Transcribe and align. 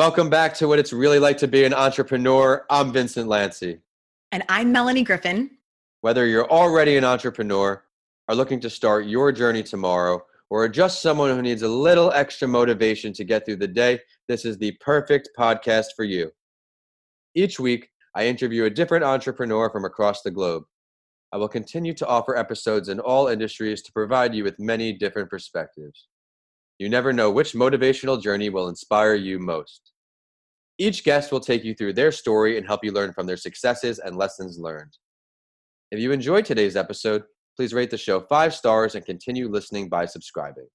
Welcome 0.00 0.30
back 0.30 0.54
to 0.54 0.66
what 0.66 0.78
it's 0.78 0.94
really 0.94 1.18
like 1.18 1.36
to 1.36 1.46
be 1.46 1.64
an 1.64 1.74
entrepreneur. 1.74 2.64
I'm 2.70 2.90
Vincent 2.90 3.28
Lancy. 3.28 3.80
And 4.32 4.42
I'm 4.48 4.72
Melanie 4.72 5.02
Griffin. 5.02 5.50
Whether 6.00 6.26
you're 6.26 6.50
already 6.50 6.96
an 6.96 7.04
entrepreneur, 7.04 7.84
are 8.26 8.34
looking 8.34 8.60
to 8.60 8.70
start 8.70 9.04
your 9.04 9.30
journey 9.30 9.62
tomorrow, 9.62 10.24
or 10.48 10.64
are 10.64 10.70
just 10.70 11.02
someone 11.02 11.28
who 11.28 11.42
needs 11.42 11.60
a 11.60 11.68
little 11.68 12.10
extra 12.12 12.48
motivation 12.48 13.12
to 13.12 13.24
get 13.24 13.44
through 13.44 13.56
the 13.56 13.68
day, 13.68 14.00
this 14.26 14.46
is 14.46 14.56
the 14.56 14.72
perfect 14.80 15.28
podcast 15.38 15.88
for 15.94 16.06
you. 16.06 16.30
Each 17.34 17.60
week, 17.60 17.90
I 18.14 18.26
interview 18.26 18.64
a 18.64 18.70
different 18.70 19.04
entrepreneur 19.04 19.68
from 19.68 19.84
across 19.84 20.22
the 20.22 20.30
globe. 20.30 20.62
I 21.30 21.36
will 21.36 21.46
continue 21.46 21.92
to 21.92 22.06
offer 22.06 22.38
episodes 22.38 22.88
in 22.88 23.00
all 23.00 23.28
industries 23.28 23.82
to 23.82 23.92
provide 23.92 24.34
you 24.34 24.44
with 24.44 24.58
many 24.58 24.94
different 24.94 25.28
perspectives. 25.28 26.08
You 26.80 26.88
never 26.88 27.12
know 27.12 27.30
which 27.30 27.52
motivational 27.52 28.22
journey 28.22 28.48
will 28.48 28.70
inspire 28.70 29.14
you 29.14 29.38
most. 29.38 29.92
Each 30.78 31.04
guest 31.04 31.30
will 31.30 31.38
take 31.38 31.62
you 31.62 31.74
through 31.74 31.92
their 31.92 32.10
story 32.10 32.56
and 32.56 32.66
help 32.66 32.82
you 32.82 32.90
learn 32.90 33.12
from 33.12 33.26
their 33.26 33.36
successes 33.36 33.98
and 33.98 34.16
lessons 34.16 34.58
learned. 34.58 34.96
If 35.90 36.00
you 36.00 36.10
enjoyed 36.10 36.46
today's 36.46 36.76
episode, 36.76 37.24
please 37.54 37.74
rate 37.74 37.90
the 37.90 37.98
show 37.98 38.22
five 38.22 38.54
stars 38.54 38.94
and 38.94 39.04
continue 39.04 39.46
listening 39.50 39.90
by 39.90 40.06
subscribing. 40.06 40.68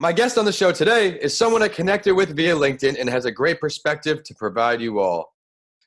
My 0.00 0.12
guest 0.12 0.36
on 0.36 0.44
the 0.44 0.52
show 0.52 0.72
today 0.72 1.10
is 1.20 1.38
someone 1.38 1.62
I 1.62 1.68
connected 1.68 2.14
with 2.14 2.34
via 2.34 2.56
LinkedIn 2.56 2.98
and 2.98 3.08
has 3.08 3.26
a 3.26 3.30
great 3.30 3.60
perspective 3.60 4.24
to 4.24 4.34
provide 4.34 4.80
you 4.80 4.98
all. 4.98 5.34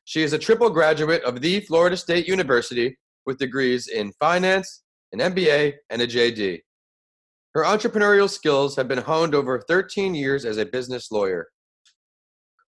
She 0.05 0.23
is 0.23 0.31
a 0.31 0.39
triple 0.39 0.69
graduate 0.69 1.23
of 1.25 1.41
the 1.41 1.59
Florida 1.59 1.97
State 1.97 2.25
University 2.25 2.97
with 3.25 3.38
degrees 3.38 3.89
in 3.89 4.13
finance, 4.13 4.83
an 5.11 5.19
MBA, 5.19 5.73
and 5.89 6.02
a 6.02 6.08
JD. 6.08 6.61
Her 7.53 7.63
entrepreneurial 7.63 8.30
skills 8.30 8.77
have 8.77 8.88
been 8.88 8.99
honed 8.99 9.35
over 9.35 9.59
13 9.67 10.16
years 10.16 10.45
as 10.45 10.57
a 10.57 10.66
business 10.66 11.11
lawyer. 11.11 11.47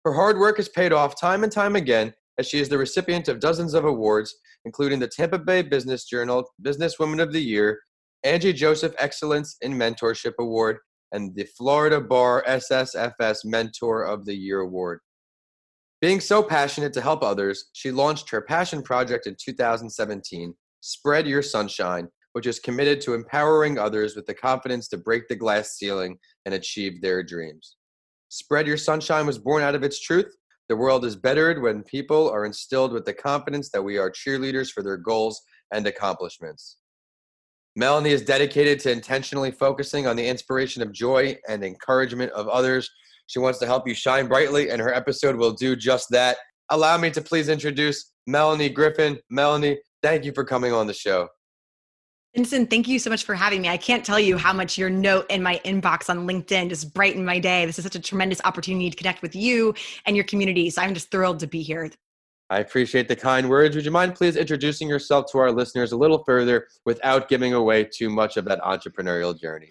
Her 0.03 0.13
hard 0.13 0.39
work 0.39 0.57
has 0.57 0.69
paid 0.69 0.91
off 0.91 1.19
time 1.19 1.43
and 1.43 1.51
time 1.51 1.75
again 1.75 2.13
as 2.39 2.47
she 2.47 2.59
is 2.59 2.69
the 2.69 2.77
recipient 2.77 3.27
of 3.27 3.39
dozens 3.39 3.75
of 3.75 3.85
awards, 3.85 4.35
including 4.65 4.99
the 4.99 5.07
Tampa 5.07 5.37
Bay 5.37 5.61
Business 5.61 6.05
Journal 6.05 6.49
Businesswoman 6.63 7.21
of 7.21 7.31
the 7.31 7.41
Year, 7.41 7.79
Angie 8.23 8.53
Joseph 8.53 8.95
Excellence 8.97 9.57
in 9.61 9.73
Mentorship 9.73 10.33
Award, 10.39 10.79
and 11.11 11.35
the 11.35 11.47
Florida 11.55 12.01
Bar 12.01 12.43
SSFS 12.47 13.45
Mentor 13.45 14.03
of 14.03 14.25
the 14.25 14.35
Year 14.35 14.61
Award. 14.61 14.99
Being 15.99 16.19
so 16.19 16.41
passionate 16.41 16.93
to 16.93 17.01
help 17.01 17.21
others, 17.21 17.65
she 17.73 17.91
launched 17.91 18.31
her 18.31 18.41
passion 18.41 18.81
project 18.81 19.27
in 19.27 19.35
2017, 19.39 20.55
Spread 20.79 21.27
Your 21.27 21.43
Sunshine, 21.43 22.07
which 22.33 22.47
is 22.47 22.59
committed 22.59 23.01
to 23.01 23.13
empowering 23.13 23.77
others 23.77 24.15
with 24.15 24.25
the 24.25 24.33
confidence 24.33 24.87
to 24.89 24.97
break 24.97 25.27
the 25.27 25.35
glass 25.35 25.77
ceiling 25.77 26.17
and 26.45 26.53
achieve 26.53 27.01
their 27.01 27.23
dreams. 27.23 27.75
Spread 28.29 28.67
Your 28.67 28.77
Sunshine 28.77 29.25
was 29.25 29.37
born 29.37 29.61
out 29.61 29.75
of 29.75 29.83
its 29.83 29.99
truth. 29.99 30.33
The 30.69 30.75
world 30.77 31.03
is 31.03 31.17
bettered 31.17 31.61
when 31.61 31.83
people 31.83 32.29
are 32.29 32.45
instilled 32.45 32.93
with 32.93 33.05
the 33.05 33.13
confidence 33.13 33.69
that 33.71 33.83
we 33.83 33.97
are 33.97 34.09
cheerleaders 34.09 34.71
for 34.71 34.81
their 34.81 34.97
goals 34.97 35.41
and 35.73 35.85
accomplishments. 35.85 36.77
Melanie 37.75 38.11
is 38.11 38.21
dedicated 38.21 38.79
to 38.81 38.91
intentionally 38.91 39.51
focusing 39.51 40.07
on 40.07 40.15
the 40.15 40.27
inspiration 40.27 40.81
of 40.81 40.91
joy 40.91 41.37
and 41.47 41.63
encouragement 41.63 42.31
of 42.33 42.47
others. 42.47 42.89
She 43.27 43.39
wants 43.39 43.59
to 43.59 43.65
help 43.65 43.87
you 43.87 43.93
shine 43.93 44.27
brightly, 44.27 44.69
and 44.69 44.81
her 44.81 44.93
episode 44.93 45.35
will 45.35 45.53
do 45.53 45.75
just 45.75 46.09
that. 46.11 46.37
Allow 46.69 46.97
me 46.97 47.11
to 47.11 47.21
please 47.21 47.49
introduce 47.49 48.13
Melanie 48.27 48.69
Griffin. 48.69 49.19
Melanie, 49.29 49.79
thank 50.01 50.25
you 50.25 50.31
for 50.33 50.43
coming 50.43 50.73
on 50.73 50.87
the 50.87 50.93
show. 50.93 51.27
Vincent, 52.33 52.69
thank 52.69 52.87
you 52.87 52.97
so 52.97 53.09
much 53.09 53.25
for 53.25 53.35
having 53.35 53.61
me. 53.61 53.67
I 53.67 53.75
can't 53.75 54.05
tell 54.05 54.19
you 54.19 54.37
how 54.37 54.53
much 54.53 54.77
your 54.77 54.89
note 54.89 55.25
in 55.29 55.43
my 55.43 55.59
inbox 55.65 56.09
on 56.09 56.25
LinkedIn 56.25 56.69
just 56.69 56.93
brightened 56.93 57.25
my 57.25 57.39
day. 57.39 57.65
This 57.65 57.77
is 57.77 57.83
such 57.83 57.95
a 57.95 57.99
tremendous 57.99 58.39
opportunity 58.45 58.89
to 58.89 58.95
connect 58.95 59.21
with 59.21 59.35
you 59.35 59.73
and 60.05 60.15
your 60.15 60.23
community. 60.23 60.69
So 60.69 60.81
I'm 60.81 60.93
just 60.93 61.11
thrilled 61.11 61.39
to 61.39 61.47
be 61.47 61.61
here. 61.61 61.91
I 62.49 62.59
appreciate 62.59 63.09
the 63.09 63.17
kind 63.17 63.49
words. 63.49 63.75
Would 63.75 63.83
you 63.83 63.91
mind 63.91 64.15
please 64.15 64.37
introducing 64.37 64.87
yourself 64.87 65.29
to 65.33 65.39
our 65.39 65.51
listeners 65.51 65.91
a 65.91 65.97
little 65.97 66.23
further 66.23 66.67
without 66.85 67.27
giving 67.27 67.53
away 67.53 67.83
too 67.83 68.09
much 68.09 68.37
of 68.37 68.45
that 68.45 68.61
entrepreneurial 68.61 69.37
journey? 69.37 69.69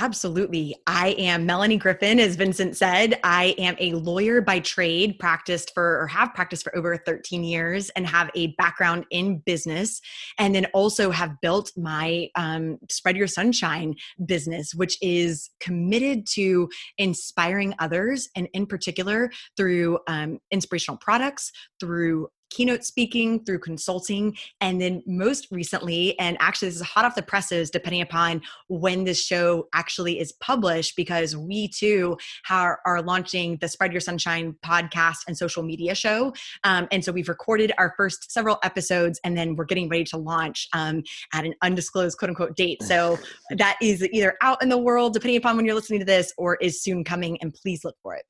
Absolutely. 0.00 0.74
I 0.86 1.08
am 1.18 1.44
Melanie 1.44 1.76
Griffin, 1.76 2.18
as 2.18 2.34
Vincent 2.34 2.78
said. 2.78 3.20
I 3.22 3.54
am 3.58 3.76
a 3.78 3.92
lawyer 3.92 4.40
by 4.40 4.60
trade, 4.60 5.18
practiced 5.18 5.72
for 5.74 6.00
or 6.00 6.06
have 6.06 6.32
practiced 6.32 6.62
for 6.62 6.74
over 6.74 6.96
13 6.96 7.44
years 7.44 7.90
and 7.90 8.06
have 8.06 8.30
a 8.34 8.48
background 8.56 9.04
in 9.10 9.40
business. 9.40 10.00
And 10.38 10.54
then 10.54 10.64
also 10.72 11.10
have 11.10 11.38
built 11.42 11.72
my 11.76 12.30
um, 12.36 12.78
Spread 12.90 13.18
Your 13.18 13.26
Sunshine 13.26 13.94
business, 14.24 14.74
which 14.74 14.96
is 15.02 15.50
committed 15.60 16.26
to 16.34 16.70
inspiring 16.96 17.74
others 17.78 18.30
and, 18.34 18.48
in 18.54 18.64
particular, 18.64 19.30
through 19.58 19.98
um, 20.08 20.38
inspirational 20.50 20.96
products, 20.96 21.52
through 21.80 22.28
keynote 22.52 22.84
speaking, 22.84 23.44
through 23.44 23.58
consulting, 23.58 24.36
and 24.60 24.80
then 24.80 25.02
most 25.06 25.48
recently, 25.50 26.18
and 26.18 26.36
actually 26.40 26.68
this 26.68 26.76
is 26.76 26.82
hot 26.82 27.04
off 27.04 27.14
the 27.14 27.22
presses, 27.22 27.70
depending 27.70 28.02
upon 28.02 28.42
when 28.68 29.04
this 29.04 29.22
show 29.24 29.68
actually 29.74 30.18
is 30.18 30.32
published, 30.32 30.96
because 30.96 31.36
we 31.36 31.68
too 31.68 32.16
are, 32.50 32.80
are 32.86 33.02
launching 33.02 33.56
the 33.60 33.68
Spread 33.68 33.92
Your 33.92 34.00
Sunshine 34.00 34.56
podcast 34.64 35.18
and 35.26 35.36
social 35.36 35.62
media 35.62 35.94
show. 35.94 36.32
Um, 36.64 36.88
and 36.92 37.04
so 37.04 37.12
we've 37.12 37.28
recorded 37.28 37.72
our 37.78 37.94
first 37.96 38.30
several 38.30 38.58
episodes, 38.62 39.20
and 39.24 39.36
then 39.36 39.56
we're 39.56 39.64
getting 39.64 39.88
ready 39.88 40.04
to 40.04 40.16
launch 40.16 40.68
um, 40.72 41.02
at 41.32 41.44
an 41.44 41.54
undisclosed 41.62 42.18
quote 42.18 42.30
unquote 42.30 42.56
date. 42.56 42.82
So 42.82 43.18
that 43.50 43.76
is 43.80 44.06
either 44.12 44.36
out 44.42 44.62
in 44.62 44.68
the 44.68 44.78
world, 44.78 45.14
depending 45.14 45.36
upon 45.36 45.56
when 45.56 45.64
you're 45.64 45.74
listening 45.74 46.00
to 46.00 46.06
this, 46.06 46.32
or 46.36 46.56
is 46.56 46.82
soon 46.82 47.04
coming, 47.04 47.38
and 47.40 47.52
please 47.54 47.84
look 47.84 47.96
for 48.02 48.14
it. 48.14 48.24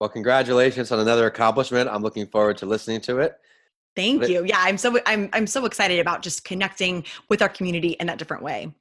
Well, 0.00 0.08
congratulations 0.08 0.92
on 0.92 1.00
another 1.00 1.26
accomplishment. 1.26 1.88
I'm 1.88 2.02
looking 2.02 2.26
forward 2.26 2.58
to 2.58 2.66
listening 2.66 3.00
to 3.02 3.18
it. 3.18 3.36
Thank 3.96 4.22
but, 4.22 4.30
you. 4.30 4.44
Yeah, 4.44 4.58
I'm 4.58 4.76
so 4.76 4.98
I'm 5.06 5.28
I'm 5.32 5.46
so 5.46 5.64
excited 5.66 6.00
about 6.00 6.22
just 6.22 6.44
connecting 6.44 7.04
with 7.28 7.42
our 7.42 7.48
community 7.48 7.90
in 8.00 8.06
that 8.08 8.18
different 8.18 8.42
way. 8.42 8.74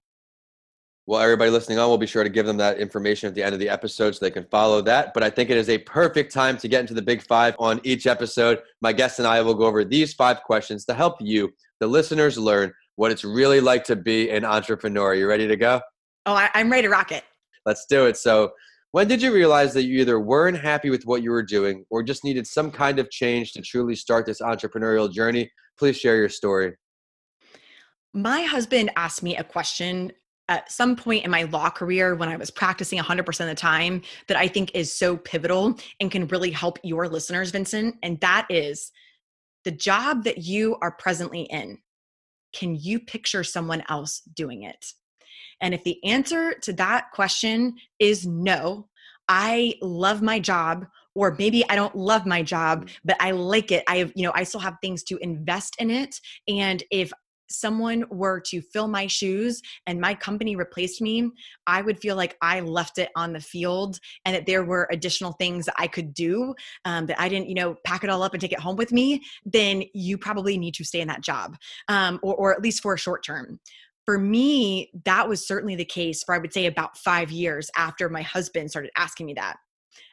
Well, 1.06 1.20
everybody 1.20 1.52
listening 1.52 1.80
on, 1.80 1.90
we'll 1.90 1.98
be 1.98 2.08
sure 2.08 2.24
to 2.24 2.30
give 2.30 2.46
them 2.46 2.56
that 2.58 2.78
information 2.78 3.28
at 3.28 3.36
the 3.36 3.44
end 3.44 3.54
of 3.54 3.60
the 3.60 3.68
episode 3.68 4.16
so 4.16 4.24
they 4.24 4.32
can 4.32 4.46
follow 4.46 4.82
that. 4.84 5.14
But 5.14 5.22
I 5.22 5.30
think 5.30 5.50
it 5.50 5.58
is 5.58 5.68
a 5.68 5.78
perfect 5.80 6.34
time 6.34 6.58
to 6.60 6.70
get 6.70 6.80
into 6.80 6.94
the 6.94 7.02
big 7.02 7.22
five 7.22 7.56
on 7.60 7.82
each 7.84 8.08
episode. 8.08 8.60
My 8.82 8.94
guests 8.94 9.20
and 9.20 9.28
I 9.28 9.42
will 9.42 9.54
go 9.54 9.66
over 9.66 9.84
these 9.84 10.14
five 10.14 10.42
questions 10.44 10.86
to 10.86 10.94
help 10.94 11.18
you, 11.20 11.52
the 11.82 11.88
listeners, 11.88 12.38
learn 12.38 12.72
what 12.96 13.12
it's 13.12 13.26
really 13.26 13.60
like 13.60 13.84
to 13.86 13.98
be 13.98 14.30
an 14.30 14.46
entrepreneur. 14.46 15.08
Are 15.08 15.16
you 15.16 15.28
ready 15.28 15.46
to 15.46 15.58
go? 15.58 15.82
Oh, 16.26 16.36
I, 16.36 16.50
I'm 16.54 16.72
ready 16.72 16.84
to 16.84 16.90
rock 16.90 17.12
it. 17.12 17.26
Let's 17.66 17.86
do 17.86 18.06
it. 18.06 18.16
So, 18.16 18.54
when 18.94 19.08
did 19.08 19.24
you 19.24 19.34
realize 19.34 19.74
that 19.74 19.86
you 19.86 20.00
either 20.02 20.20
weren't 20.20 20.60
happy 20.60 20.92
with 20.92 21.08
what 21.08 21.24
you 21.24 21.32
were 21.32 21.42
doing 21.42 21.84
or 21.90 22.04
just 22.04 22.24
needed 22.24 22.46
some 22.46 22.70
kind 22.70 23.00
of 23.00 23.10
change 23.10 23.52
to 23.54 23.62
truly 23.64 23.96
start 23.96 24.28
this 24.28 24.40
entrepreneurial 24.40 25.12
journey? 25.12 25.50
Please 25.80 25.98
share 25.98 26.16
your 26.16 26.30
story. 26.30 26.76
My 28.14 28.44
husband 28.44 28.92
asked 28.96 29.24
me 29.24 29.36
a 29.36 29.44
question 29.44 30.12
at 30.48 30.72
some 30.72 30.96
point 30.96 31.26
in 31.26 31.32
my 31.32 31.42
law 31.44 31.72
career 31.72 32.14
when 32.14 32.30
I 32.30 32.36
was 32.36 32.52
practicing 32.52 33.00
100% 33.00 33.28
of 33.28 33.48
the 33.48 33.56
time 33.56 34.04
that 34.28 34.38
I 34.38 34.48
think 34.48 34.70
is 34.76 34.94
so 34.94 35.18
pivotal 35.18 35.76
and 36.00 36.12
can 36.12 36.28
really 36.28 36.52
help 36.52 36.78
your 36.84 37.08
listeners, 37.08 37.50
Vincent. 37.50 37.96
And 38.04 38.20
that 38.20 38.46
is 38.52 38.92
the 39.64 39.72
job 39.72 40.24
that 40.26 40.44
you 40.44 40.78
are 40.84 40.92
presently 40.92 41.44
in. 41.44 41.80
Can 42.54 42.76
you 42.76 43.00
picture 43.00 43.44
someone 43.44 43.82
else 43.90 44.22
doing 44.36 44.62
it? 44.62 44.94
And 45.64 45.74
if 45.74 45.84
the 45.84 45.98
answer 46.04 46.54
to 46.62 46.74
that 46.74 47.10
question 47.12 47.76
is 47.98 48.28
no, 48.28 48.90
I 49.30 49.76
love 49.82 50.22
my 50.22 50.38
job 50.38 50.86
or 51.16 51.36
maybe 51.40 51.68
I 51.70 51.76
don't 51.76 51.96
love 51.96 52.26
my 52.26 52.44
job, 52.44 52.86
mm. 52.86 52.96
but 53.06 53.16
I 53.20 53.32
like 53.32 53.72
it. 53.72 53.84
I 53.88 53.98
have, 53.98 54.12
you 54.16 54.24
know, 54.24 54.34
I 54.36 54.44
still 54.44 54.60
have 54.60 54.76
things 54.82 55.04
to 55.04 55.18
invest 55.18 55.76
in 55.80 55.90
it. 55.90 56.20
And 56.48 56.84
if 56.92 57.14
someone 57.50 58.04
were 58.10 58.40
to 58.40 58.62
fill 58.62 58.88
my 58.88 59.08
shoes 59.08 59.62
and 59.86 60.02
my 60.02 60.16
company 60.16 60.56
replaced 60.56 61.02
me, 61.02 61.30
I 61.68 61.82
would 61.82 62.00
feel 62.00 62.16
like 62.16 62.36
I 62.42 62.62
left 62.62 62.98
it 62.98 63.10
on 63.16 63.32
the 63.32 63.40
field 63.40 64.00
and 64.26 64.36
that 64.36 64.46
there 64.46 64.64
were 64.66 64.90
additional 64.92 65.34
things 65.34 65.70
I 65.78 65.88
could 65.88 66.14
do 66.14 66.56
um, 66.84 67.06
that 67.06 67.22
I 67.22 67.30
didn't, 67.30 67.50
you 67.50 67.56
know, 67.56 67.76
pack 67.86 68.04
it 68.04 68.10
all 68.10 68.24
up 68.24 68.34
and 68.34 68.42
take 68.42 68.54
it 68.54 68.60
home 68.60 68.76
with 68.76 68.92
me, 68.92 69.22
then 69.46 69.84
you 69.94 70.18
probably 70.18 70.58
need 70.58 70.74
to 70.76 70.84
stay 70.84 71.00
in 71.00 71.08
that 71.10 71.22
job 71.22 71.56
um, 71.88 72.20
or, 72.24 72.36
or 72.36 72.54
at 72.54 72.62
least 72.62 72.82
for 72.82 72.96
a 72.96 73.00
short 73.00 73.24
term 73.24 73.60
for 74.06 74.18
me, 74.18 74.92
that 75.06 75.28
was 75.28 75.48
certainly 75.48 75.76
the 75.76 75.86
case 75.86 76.24
for 76.24 76.36
I 76.36 76.38
would 76.38 76.54
say 76.54 76.66
about 76.66 76.98
five 76.98 77.32
years 77.32 77.70
after 77.76 78.10
my 78.10 78.22
husband 78.22 78.70
started 78.70 78.92
asking 78.98 79.28
me 79.28 79.34
that. 79.36 79.58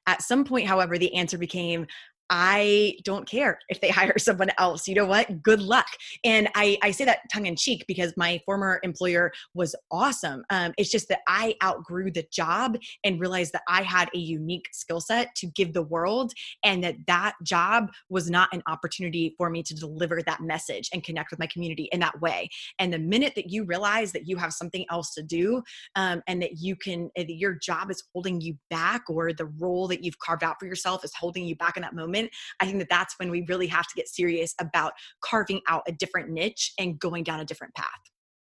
At 0.07 0.23
some 0.23 0.45
point, 0.45 0.67
however, 0.67 0.99
the 0.99 1.15
answer 1.15 1.39
became 1.39 1.87
I 2.31 2.95
don't 3.05 3.29
care 3.29 3.59
if 3.69 3.81
they 3.81 3.89
hire 3.91 4.19
someone 4.19 4.51
else. 4.59 4.89
You 4.89 4.95
know 4.95 5.07
what? 5.07 5.43
Good 5.43 5.61
luck. 5.61 5.89
And 6.25 6.49
I, 6.55 6.79
I 6.83 6.93
say 6.93 7.05
that 7.05 7.19
tongue 7.33 7.47
in 7.47 7.57
cheek 7.57 7.85
because 7.87 8.15
my 8.17 8.41
former 8.47 8.81
employer 8.83 9.33
was 9.55 9.75
awesome. 9.91 10.45
Um, 10.51 10.73
it's 10.79 10.91
just 10.91 11.09
that 11.09 11.21
I 11.29 11.57
outgrew 11.63 12.11
the 12.11 12.27
job 12.33 12.79
and 13.05 13.21
realized 13.21 13.53
that 13.53 13.63
I 13.69 13.83
had 13.83 14.09
a 14.15 14.19
unique 14.19 14.69
skill 14.73 15.01
set 15.01 15.35
to 15.37 15.47
give 15.49 15.73
the 15.73 15.83
world, 15.83 16.33
and 16.65 16.83
that 16.85 16.97
that 17.07 17.35
job 17.43 17.91
was 18.09 18.31
not 18.31 18.49
an 18.53 18.63
opportunity 18.67 19.35
for 19.37 19.51
me 19.51 19.63
to 19.65 19.75
deliver 19.75 20.23
that 20.23 20.41
message 20.41 20.89
and 20.93 21.03
connect 21.03 21.31
with 21.31 21.41
my 21.41 21.47
community 21.47 21.89
in 21.93 22.01
that 22.01 22.21
way. 22.21 22.49
And 22.79 22.93
the 22.93 22.99
minute 22.99 23.35
that 23.37 23.51
you 23.51 23.65
realize 23.65 24.13
that 24.13 24.29
you 24.29 24.37
have 24.37 24.53
something 24.53 24.85
else 24.91 25.15
to 25.15 25.23
do, 25.23 25.63
um, 25.97 26.23
and 26.27 26.41
that 26.43 26.59
you 26.59 26.77
can, 26.77 27.11
that 27.17 27.31
your 27.31 27.55
job 27.55 27.91
is 27.91 28.03
holding 28.13 28.41
you 28.41 28.57
back, 28.69 29.03
or 29.09 29.33
the 29.33 29.47
role 29.59 29.89
that 29.89 30.05
you've 30.05 30.19
carved 30.19 30.45
out 30.45 30.57
for 30.61 30.67
yourself 30.67 31.05
is 31.05 31.13
holding 31.19 31.45
you 31.45 31.57
back 31.57 31.77
in 31.77 31.83
that 31.83 31.95
moment, 31.95 32.20
I 32.61 32.67
think 32.67 32.79
that 32.79 32.89
that's 32.91 33.15
when 33.19 33.31
we 33.31 33.45
really 33.49 33.67
have 33.69 33.87
to 33.87 33.95
get 33.95 34.09
serious 34.09 34.55
about 34.61 34.93
carving 35.23 35.61
out 35.69 35.83
a 35.87 35.93
different 35.93 36.31
niche 36.31 36.73
and 36.79 36.99
going 36.99 37.25
down 37.25 37.41
a 37.41 37.45
different 37.45 37.75
path. 37.75 37.89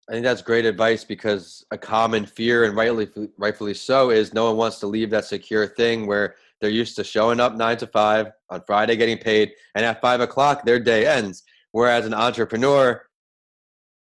I 0.08 0.12
think 0.12 0.24
that's 0.24 0.42
great 0.42 0.64
advice 0.64 1.02
because 1.02 1.64
a 1.72 1.78
common 1.78 2.26
fear, 2.26 2.64
and 2.64 2.76
rightly 2.76 3.08
rightfully 3.38 3.74
so, 3.74 4.10
is 4.10 4.32
no 4.32 4.46
one 4.46 4.56
wants 4.56 4.78
to 4.80 4.86
leave 4.86 5.10
that 5.10 5.24
secure 5.24 5.66
thing 5.66 6.06
where 6.06 6.36
they're 6.60 6.70
used 6.70 6.94
to 6.96 7.04
showing 7.04 7.40
up 7.40 7.54
nine 7.56 7.76
to 7.78 7.86
five 7.88 8.28
on 8.48 8.62
Friday, 8.66 8.96
getting 8.96 9.18
paid, 9.18 9.52
and 9.74 9.84
at 9.84 10.00
five 10.00 10.20
o'clock 10.20 10.64
their 10.64 10.78
day 10.78 11.06
ends. 11.06 11.42
Whereas 11.72 12.06
an 12.06 12.14
entrepreneur, 12.14 13.02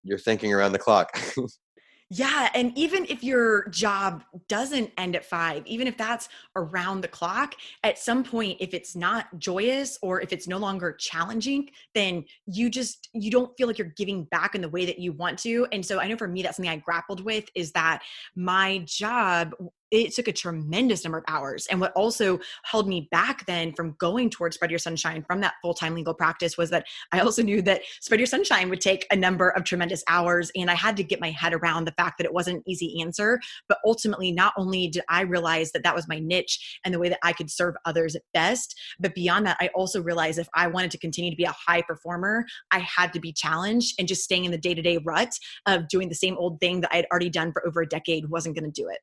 you're 0.05 0.19
thinking 0.19 0.55
around 0.55 0.73
the 0.73 0.79
clock. 0.79 1.19
Yeah. 2.13 2.49
And 2.55 2.77
even 2.77 3.07
if 3.09 3.23
your 3.23 3.69
job 3.69 4.25
doesn't 4.49 4.91
end 4.99 5.15
at 5.15 5.25
five, 5.25 5.63
even 5.65 5.87
if 5.87 5.97
that's 5.97 6.29
around 6.57 7.03
the 7.03 7.09
clock, 7.09 7.55
at 7.85 8.01
some 8.01 8.25
point, 8.25 8.57
if 8.59 8.75
it's 8.75 8.97
not 8.97 9.27
joyous 9.39 9.97
or 10.03 10.21
if 10.21 10.33
it's 10.33 10.49
no 10.49 10.59
longer 10.59 10.93
challenging, 10.93 11.71
then 11.95 12.25
you 12.47 12.69
just, 12.69 13.09
you 13.13 13.31
don't 13.31 13.57
feel 13.57 13.69
like 13.69 13.79
you're 13.79 13.95
giving 13.97 14.25
back 14.25 14.57
in 14.57 14.61
the 14.61 14.69
way 14.69 14.85
that 14.87 14.99
you 14.99 15.13
want 15.13 15.39
to. 15.41 15.69
And 15.71 15.87
so 15.87 16.01
I 16.01 16.09
know 16.09 16.17
for 16.17 16.27
me, 16.27 16.43
that's 16.43 16.57
something 16.57 16.71
I 16.71 16.79
grappled 16.79 17.25
with 17.25 17.49
is 17.55 17.71
that 17.73 18.03
my 18.35 18.79
job 18.87 19.55
it 19.91 20.15
took 20.15 20.29
a 20.29 20.33
tremendous 20.33 21.05
number 21.05 21.19
of 21.19 21.25
hours. 21.29 21.67
And 21.67 21.81
what 21.81 21.93
also 21.93 22.39
held 22.65 22.89
me 22.89 23.09
back 23.11 23.47
then 23.47 23.73
from 23.73 23.97
going 23.99 24.31
towards 24.31 24.57
Spread 24.57 24.71
Your 24.71 24.79
Sunshine 24.79 25.25
from 25.27 25.41
that 25.41 25.55
full 25.63 25.75
time 25.75 25.95
legal 25.95 26.15
practice 26.15 26.57
was 26.57 26.71
that 26.71 26.87
I 27.13 27.21
also 27.21 27.43
knew 27.43 27.63
that 27.63 27.83
Spread 28.01 28.21
Your 28.21 28.27
Sunshine 28.27 28.71
would 28.71 28.81
take 28.81 29.07
a 29.11 29.17
number 29.17 29.51
of 29.51 29.65
tremendous 29.65 30.05
hours. 30.09 30.51
And 30.55 30.71
I 30.71 30.75
had 30.75 30.97
to 30.97 31.05
get 31.05 31.21
my 31.21 31.31
head 31.31 31.53
around 31.53 31.87
the 31.87 31.93
fact 31.93 32.19
that 32.19 32.25
it 32.25 32.33
wasn't 32.33 32.59
an 32.59 32.63
easy 32.67 33.01
answer. 33.01 33.41
But 33.69 33.79
ultimately, 33.85 34.33
not 34.33 34.53
only 34.57 34.89
did 34.89 35.03
I 35.09 35.23
realize 35.23 35.73
that 35.73 35.83
that 35.83 35.95
was 35.95 36.09
my 36.09 36.19
niche 36.19 36.81
and 36.85 36.95
the 36.95 36.99
way 36.99 37.09
that 37.09 37.19
I 37.23 37.33
could 37.33 37.51
serve 37.51 37.75
others 37.85 38.17
best, 38.33 38.79
but 38.99 39.15
beyond 39.15 39.47
that, 39.47 39.57
I 39.61 39.69
also 39.75 40.03
realized 40.03 40.39
if 40.39 40.49
I 40.55 40.67
wanted 40.67 40.91
to 40.93 40.99
continue 40.99 41.31
to 41.31 41.37
be 41.37 41.45
a 41.45 41.55
high 41.67 41.83
performer, 41.83 42.45
I 42.71 42.81
had 42.81 43.13
to 43.13 43.21
be 43.21 43.33
challenged 43.33 43.97
and 43.99 44.07
just 44.07 44.23
staying 44.23 44.45
in 44.45 44.51
the 44.51 44.59
day 44.59 44.75
to 44.75 44.83
day 44.83 44.99
rut 44.99 45.33
of 45.67 45.89
doing 45.89 46.09
the 46.09 46.15
same 46.15 46.37
old 46.37 46.61
thing 46.61 46.81
that 46.81 46.91
I 46.93 46.97
had 46.97 47.07
already 47.11 47.31
done 47.31 47.53
for 47.53 47.67
over 47.67 47.83
a 47.83 47.87
decade 47.87 48.29
wasn't 48.29 48.57
going 48.57 48.71
to 48.71 48.83
do 48.83 48.89
it. 48.89 48.99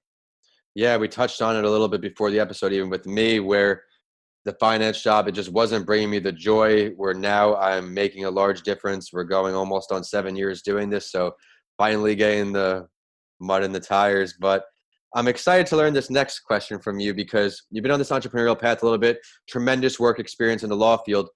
Yeah, 0.77 0.95
we 0.97 1.07
touched 1.07 1.41
on 1.41 1.55
it 1.55 1.65
a 1.65 1.69
little 1.71 1.87
bit 1.87 2.01
before 2.01 2.29
the 2.29 2.39
episode, 2.39 2.71
even 2.71 2.91
with 2.91 3.07
me, 3.07 3.39
where 3.39 3.81
the 4.45 4.53
finance 4.59 5.01
job, 5.01 5.27
it 5.27 5.31
just 5.31 5.51
wasn't 5.51 5.87
bringing 5.87 6.11
me 6.11 6.19
the 6.19 6.31
joy 6.31 6.89
where 6.89 7.15
now 7.15 7.55
I'm 7.55 7.95
making 7.95 8.25
a 8.25 8.29
large 8.29 8.61
difference. 8.61 9.11
We're 9.11 9.23
going 9.23 9.55
almost 9.55 9.91
on 9.91 10.03
seven 10.03 10.35
years 10.35 10.61
doing 10.61 10.91
this. 10.91 11.11
So 11.11 11.31
finally 11.79 12.13
getting 12.13 12.53
the 12.53 12.87
mud 13.39 13.63
in 13.63 13.71
the 13.71 13.79
tires. 13.79 14.35
But 14.39 14.65
I'm 15.15 15.27
excited 15.27 15.65
to 15.65 15.77
learn 15.77 15.93
this 15.93 16.11
next 16.11 16.41
question 16.41 16.77
from 16.77 16.99
you 16.99 17.11
because 17.11 17.63
you've 17.71 17.81
been 17.81 17.91
on 17.91 17.97
this 17.97 18.11
entrepreneurial 18.11 18.57
path 18.57 18.83
a 18.83 18.85
little 18.85 18.99
bit, 18.99 19.17
tremendous 19.49 19.99
work 19.99 20.19
experience 20.19 20.61
in 20.61 20.69
the 20.69 20.77
law 20.77 20.97
field. 20.97 21.27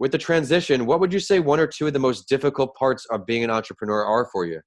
With 0.00 0.10
the 0.10 0.18
transition, 0.18 0.86
what 0.86 0.98
would 0.98 1.12
you 1.12 1.20
say 1.20 1.38
one 1.38 1.60
or 1.60 1.68
two 1.68 1.86
of 1.86 1.92
the 1.92 2.00
most 2.00 2.28
difficult 2.28 2.74
parts 2.74 3.06
of 3.12 3.26
being 3.26 3.44
an 3.44 3.50
entrepreneur 3.50 4.04
are 4.04 4.28
for 4.32 4.44
you? 4.44 4.60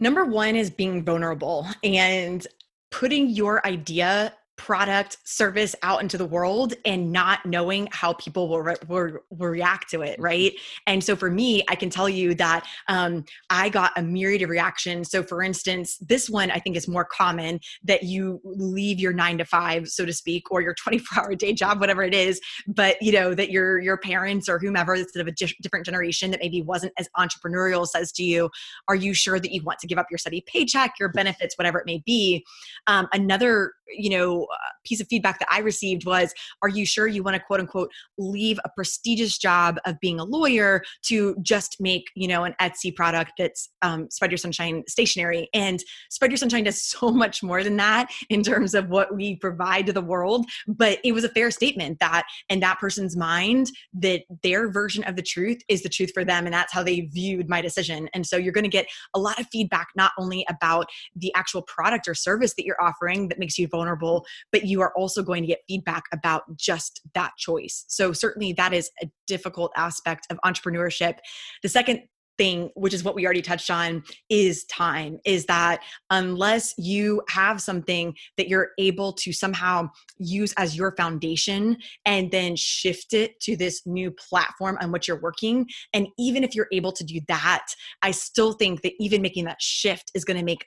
Number 0.00 0.24
one 0.24 0.56
is 0.56 0.70
being 0.70 1.04
vulnerable 1.04 1.66
and 1.84 2.46
putting 2.90 3.28
your 3.28 3.64
idea 3.66 4.34
product 4.60 5.16
service 5.24 5.74
out 5.82 6.02
into 6.02 6.18
the 6.18 6.26
world 6.26 6.74
and 6.84 7.10
not 7.10 7.44
knowing 7.46 7.88
how 7.92 8.12
people 8.12 8.46
will, 8.46 8.60
re- 8.60 8.76
will, 8.88 9.18
will, 9.30 9.48
react 9.48 9.90
to 9.90 10.02
it 10.02 10.20
right? 10.20 10.52
And 10.86 11.02
so 11.02 11.16
for 11.16 11.30
me 11.30 11.64
i 11.68 11.74
can 11.74 11.88
tell 11.88 12.08
you 12.08 12.34
that 12.34 12.66
um, 12.88 13.24
i 13.48 13.70
got 13.70 13.92
a 13.96 14.02
myriad 14.02 14.42
of 14.42 14.50
reactions. 14.50 15.10
So 15.10 15.22
for 15.22 15.42
instance 15.42 15.96
this 15.98 16.28
one 16.28 16.50
i 16.50 16.58
think 16.58 16.76
is 16.76 16.86
more 16.86 17.06
common 17.06 17.60
that 17.84 18.02
you 18.02 18.40
leave 18.44 19.00
your 19.00 19.14
nine 19.14 19.38
to 19.38 19.44
five 19.44 19.88
so 19.88 20.04
to 20.04 20.12
speak 20.12 20.50
or 20.50 20.60
your 20.60 20.74
24 20.82 21.24
hour 21.24 21.34
day 21.34 21.54
job 21.54 21.80
whatever 21.80 22.02
it 22.02 22.14
is 22.14 22.40
but 22.66 23.00
you 23.00 23.12
know 23.12 23.34
that 23.34 23.50
your 23.50 23.78
your 23.78 23.96
parents 23.96 24.48
or 24.48 24.58
whomever 24.58 24.96
that's 24.96 25.16
of 25.16 25.26
a 25.26 25.32
different 25.32 25.86
generation 25.86 26.30
that 26.30 26.40
maybe 26.40 26.60
wasn't 26.62 26.92
as 26.98 27.08
entrepreneurial 27.16 27.86
says 27.86 28.12
to 28.12 28.22
you 28.22 28.50
are 28.88 28.94
you 28.94 29.14
sure 29.14 29.40
that 29.40 29.52
you 29.52 29.62
want 29.62 29.78
to 29.78 29.86
give 29.86 29.98
up 29.98 30.06
your 30.10 30.18
steady 30.18 30.42
paycheck 30.46 30.92
your 31.00 31.08
benefits 31.08 31.56
whatever 31.56 31.78
it 31.78 31.86
may 31.86 32.02
be? 32.06 32.44
Um, 32.86 33.08
another 33.12 33.72
you 33.88 34.10
know 34.10 34.46
piece 34.84 35.00
of 35.00 35.06
feedback 35.08 35.38
that 35.38 35.48
I 35.50 35.60
received 35.60 36.04
was, 36.06 36.32
Are 36.62 36.68
you 36.68 36.86
sure 36.86 37.06
you 37.06 37.22
want 37.22 37.36
to 37.36 37.42
quote 37.42 37.60
unquote 37.60 37.90
leave 38.18 38.58
a 38.64 38.68
prestigious 38.74 39.38
job 39.38 39.78
of 39.86 39.98
being 40.00 40.20
a 40.20 40.24
lawyer 40.24 40.82
to 41.06 41.36
just 41.42 41.76
make, 41.80 42.04
you 42.14 42.28
know, 42.28 42.44
an 42.44 42.54
Etsy 42.60 42.94
product 42.94 43.32
that's 43.38 43.70
um, 43.82 44.08
Spread 44.10 44.30
Your 44.30 44.38
Sunshine 44.38 44.82
stationery? 44.88 45.48
And 45.54 45.82
Spread 46.10 46.30
Your 46.30 46.38
Sunshine 46.38 46.64
does 46.64 46.82
so 46.90 47.10
much 47.10 47.42
more 47.42 47.62
than 47.62 47.76
that 47.76 48.10
in 48.28 48.42
terms 48.42 48.74
of 48.74 48.88
what 48.88 49.14
we 49.14 49.36
provide 49.36 49.86
to 49.86 49.92
the 49.92 50.00
world. 50.00 50.46
But 50.66 50.98
it 51.04 51.12
was 51.12 51.24
a 51.24 51.28
fair 51.28 51.50
statement 51.50 51.98
that 52.00 52.24
in 52.48 52.60
that 52.60 52.78
person's 52.78 53.16
mind, 53.16 53.70
that 53.94 54.22
their 54.42 54.70
version 54.70 55.04
of 55.04 55.16
the 55.16 55.22
truth 55.22 55.60
is 55.68 55.82
the 55.82 55.88
truth 55.88 56.10
for 56.12 56.24
them. 56.24 56.46
And 56.46 56.54
that's 56.54 56.72
how 56.72 56.82
they 56.82 57.00
viewed 57.00 57.48
my 57.48 57.60
decision. 57.60 58.08
And 58.14 58.26
so 58.26 58.36
you're 58.36 58.52
going 58.52 58.64
to 58.64 58.70
get 58.70 58.86
a 59.14 59.18
lot 59.18 59.38
of 59.38 59.46
feedback, 59.52 59.88
not 59.96 60.12
only 60.18 60.44
about 60.48 60.86
the 61.16 61.32
actual 61.34 61.62
product 61.62 62.08
or 62.08 62.14
service 62.14 62.54
that 62.54 62.64
you're 62.64 62.80
offering 62.80 63.28
that 63.28 63.38
makes 63.38 63.58
you 63.58 63.68
vulnerable, 63.68 64.24
but 64.52 64.64
you 64.64 64.80
are 64.80 64.92
also 64.96 65.22
going 65.22 65.42
to 65.42 65.46
get 65.46 65.60
feedback 65.68 66.04
about 66.12 66.42
just 66.56 67.00
that 67.14 67.32
choice. 67.38 67.84
So, 67.88 68.12
certainly, 68.12 68.52
that 68.54 68.72
is 68.72 68.90
a 69.02 69.10
difficult 69.26 69.72
aspect 69.76 70.26
of 70.30 70.38
entrepreneurship. 70.44 71.18
The 71.62 71.68
second 71.68 72.02
thing, 72.40 72.70
which 72.74 72.94
is 72.94 73.04
what 73.04 73.14
we 73.14 73.26
already 73.26 73.42
touched 73.42 73.70
on, 73.70 74.02
is 74.30 74.64
time. 74.64 75.18
Is 75.26 75.44
that 75.44 75.82
unless 76.08 76.72
you 76.78 77.20
have 77.28 77.60
something 77.60 78.14
that 78.38 78.48
you're 78.48 78.70
able 78.78 79.12
to 79.12 79.30
somehow 79.30 79.90
use 80.16 80.54
as 80.56 80.74
your 80.74 80.96
foundation 80.96 81.76
and 82.06 82.30
then 82.30 82.56
shift 82.56 83.12
it 83.12 83.38
to 83.40 83.56
this 83.56 83.82
new 83.84 84.10
platform 84.10 84.78
on 84.80 84.90
which 84.90 85.06
you're 85.06 85.20
working, 85.20 85.66
and 85.92 86.06
even 86.18 86.42
if 86.42 86.54
you're 86.54 86.68
able 86.72 86.92
to 86.92 87.04
do 87.04 87.20
that, 87.28 87.66
I 88.00 88.12
still 88.12 88.54
think 88.54 88.80
that 88.80 88.94
even 88.98 89.20
making 89.20 89.44
that 89.44 89.60
shift 89.60 90.10
is 90.14 90.24
going 90.24 90.38
to 90.38 90.44
make 90.44 90.64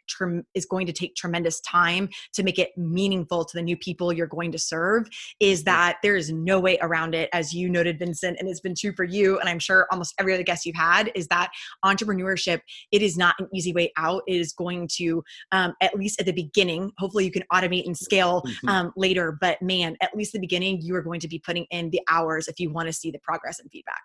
is 0.54 0.68
going 0.68 0.86
to 0.86 0.94
take 0.94 1.16
tremendous 1.16 1.60
time 1.62 2.08
to 2.34 2.44
make 2.44 2.60
it 2.60 2.70
meaningful 2.78 3.46
to 3.46 3.58
the 3.58 3.64
new 3.64 3.78
people 3.78 4.14
you're 4.14 4.28
going 4.28 4.52
to 4.52 4.60
serve. 4.60 5.08
Is 5.40 5.64
that 5.64 5.98
there 6.04 6.16
is 6.16 6.32
no 6.32 6.60
way 6.60 6.78
around 6.84 7.16
it, 7.16 7.30
as 7.34 7.52
you 7.52 7.68
noted, 7.68 7.98
Vincent, 7.98 8.38
and 8.40 8.48
it's 8.48 8.60
been 8.60 8.76
true 8.80 8.94
for 8.96 9.06
you, 9.06 9.40
and 9.40 9.50
I'm 9.50 9.58
sure 9.58 9.88
almost 9.92 10.14
every 10.20 10.36
other 10.36 10.44
guest 10.44 10.68
you've 10.68 10.76
had, 10.76 11.12
is 11.16 11.28
that 11.30 11.50
entrepreneurship, 11.84 12.60
it 12.92 13.02
is 13.02 13.18
not 13.18 13.36
an 13.40 13.48
easy 13.54 13.74
way 13.74 13.92
out. 13.98 14.24
It 14.28 14.36
is 14.36 14.54
going 14.54 14.88
to, 14.96 15.24
um, 15.52 15.74
at 15.82 15.96
least 15.96 16.20
at 16.20 16.26
the 16.26 16.34
beginning, 16.34 16.92
hopefully 16.98 17.26
you 17.26 17.32
can 17.32 17.44
automate 17.52 17.86
and 17.86 17.98
scale 17.98 18.42
mm-hmm. 18.42 18.70
um, 18.70 18.94
later. 18.96 19.38
But 19.40 19.62
man, 19.62 19.96
at 20.02 20.16
least 20.16 20.34
the 20.34 20.40
beginning, 20.40 20.82
you 20.82 20.96
are 20.96 21.02
going 21.02 21.20
to 21.20 21.28
be 21.28 21.40
putting 21.40 21.66
in 21.72 21.90
the 21.90 22.02
hours 22.10 22.48
if 22.48 22.60
you 22.60 22.72
want 22.72 22.88
to 22.88 22.94
see 22.94 23.12
the 23.12 23.20
progress 23.20 23.60
and 23.60 23.70
feedback. 23.72 24.02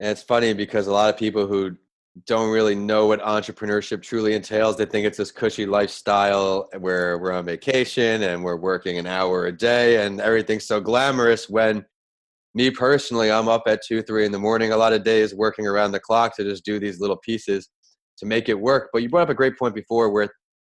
And 0.00 0.10
it's 0.10 0.22
funny 0.22 0.52
because 0.52 0.86
a 0.86 0.92
lot 0.92 1.12
of 1.12 1.18
people 1.18 1.46
who 1.46 1.76
don't 2.24 2.50
really 2.50 2.74
know 2.74 3.06
what 3.06 3.20
entrepreneurship 3.20 4.02
truly 4.02 4.34
entails. 4.34 4.76
They 4.76 4.86
think 4.86 5.06
it's 5.06 5.18
this 5.18 5.30
cushy 5.30 5.66
lifestyle 5.66 6.68
where 6.78 7.18
we're 7.18 7.32
on 7.32 7.44
vacation 7.44 8.22
and 8.22 8.42
we're 8.42 8.56
working 8.56 8.98
an 8.98 9.06
hour 9.06 9.46
a 9.46 9.52
day 9.52 10.04
and 10.04 10.20
everything's 10.20 10.64
so 10.64 10.80
glamorous 10.80 11.50
when 11.50 11.84
me 12.56 12.70
personally, 12.70 13.30
I'm 13.30 13.48
up 13.48 13.64
at 13.66 13.84
two, 13.86 14.00
three 14.00 14.24
in 14.24 14.32
the 14.32 14.38
morning 14.38 14.72
a 14.72 14.78
lot 14.78 14.94
of 14.94 15.04
days 15.04 15.34
working 15.34 15.66
around 15.66 15.92
the 15.92 16.00
clock 16.00 16.34
to 16.36 16.42
just 16.42 16.64
do 16.64 16.80
these 16.80 16.98
little 16.98 17.18
pieces 17.18 17.68
to 18.16 18.24
make 18.24 18.48
it 18.48 18.58
work. 18.58 18.88
But 18.94 19.02
you 19.02 19.10
brought 19.10 19.24
up 19.24 19.28
a 19.28 19.34
great 19.34 19.58
point 19.58 19.74
before 19.74 20.10
where 20.10 20.30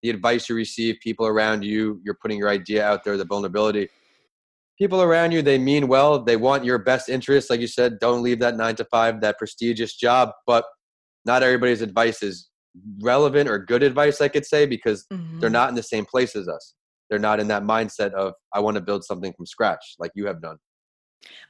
the 0.02 0.10
advice 0.10 0.48
you 0.48 0.56
receive, 0.56 0.96
people 1.00 1.24
around 1.24 1.64
you, 1.64 2.00
you're 2.04 2.18
putting 2.20 2.36
your 2.36 2.48
idea 2.48 2.84
out 2.84 3.04
there, 3.04 3.16
the 3.16 3.24
vulnerability. 3.24 3.88
People 4.76 5.02
around 5.02 5.30
you, 5.30 5.40
they 5.40 5.56
mean 5.56 5.86
well. 5.86 6.20
They 6.20 6.36
want 6.36 6.64
your 6.64 6.78
best 6.78 7.08
interest. 7.08 7.48
Like 7.48 7.60
you 7.60 7.68
said, 7.68 8.00
don't 8.00 8.24
leave 8.24 8.40
that 8.40 8.56
nine 8.56 8.74
to 8.74 8.84
five, 8.86 9.20
that 9.20 9.38
prestigious 9.38 9.94
job. 9.94 10.30
But 10.48 10.64
not 11.24 11.44
everybody's 11.44 11.80
advice 11.80 12.24
is 12.24 12.48
relevant 13.00 13.48
or 13.48 13.56
good 13.56 13.84
advice, 13.84 14.20
I 14.20 14.26
could 14.26 14.44
say, 14.44 14.66
because 14.66 15.06
mm-hmm. 15.12 15.38
they're 15.38 15.48
not 15.48 15.68
in 15.68 15.76
the 15.76 15.84
same 15.84 16.06
place 16.06 16.34
as 16.34 16.48
us. 16.48 16.74
They're 17.08 17.20
not 17.20 17.38
in 17.38 17.46
that 17.48 17.62
mindset 17.62 18.14
of, 18.14 18.32
I 18.52 18.58
want 18.58 18.74
to 18.74 18.80
build 18.80 19.04
something 19.04 19.32
from 19.36 19.46
scratch, 19.46 19.94
like 20.00 20.10
you 20.16 20.26
have 20.26 20.42
done. 20.42 20.56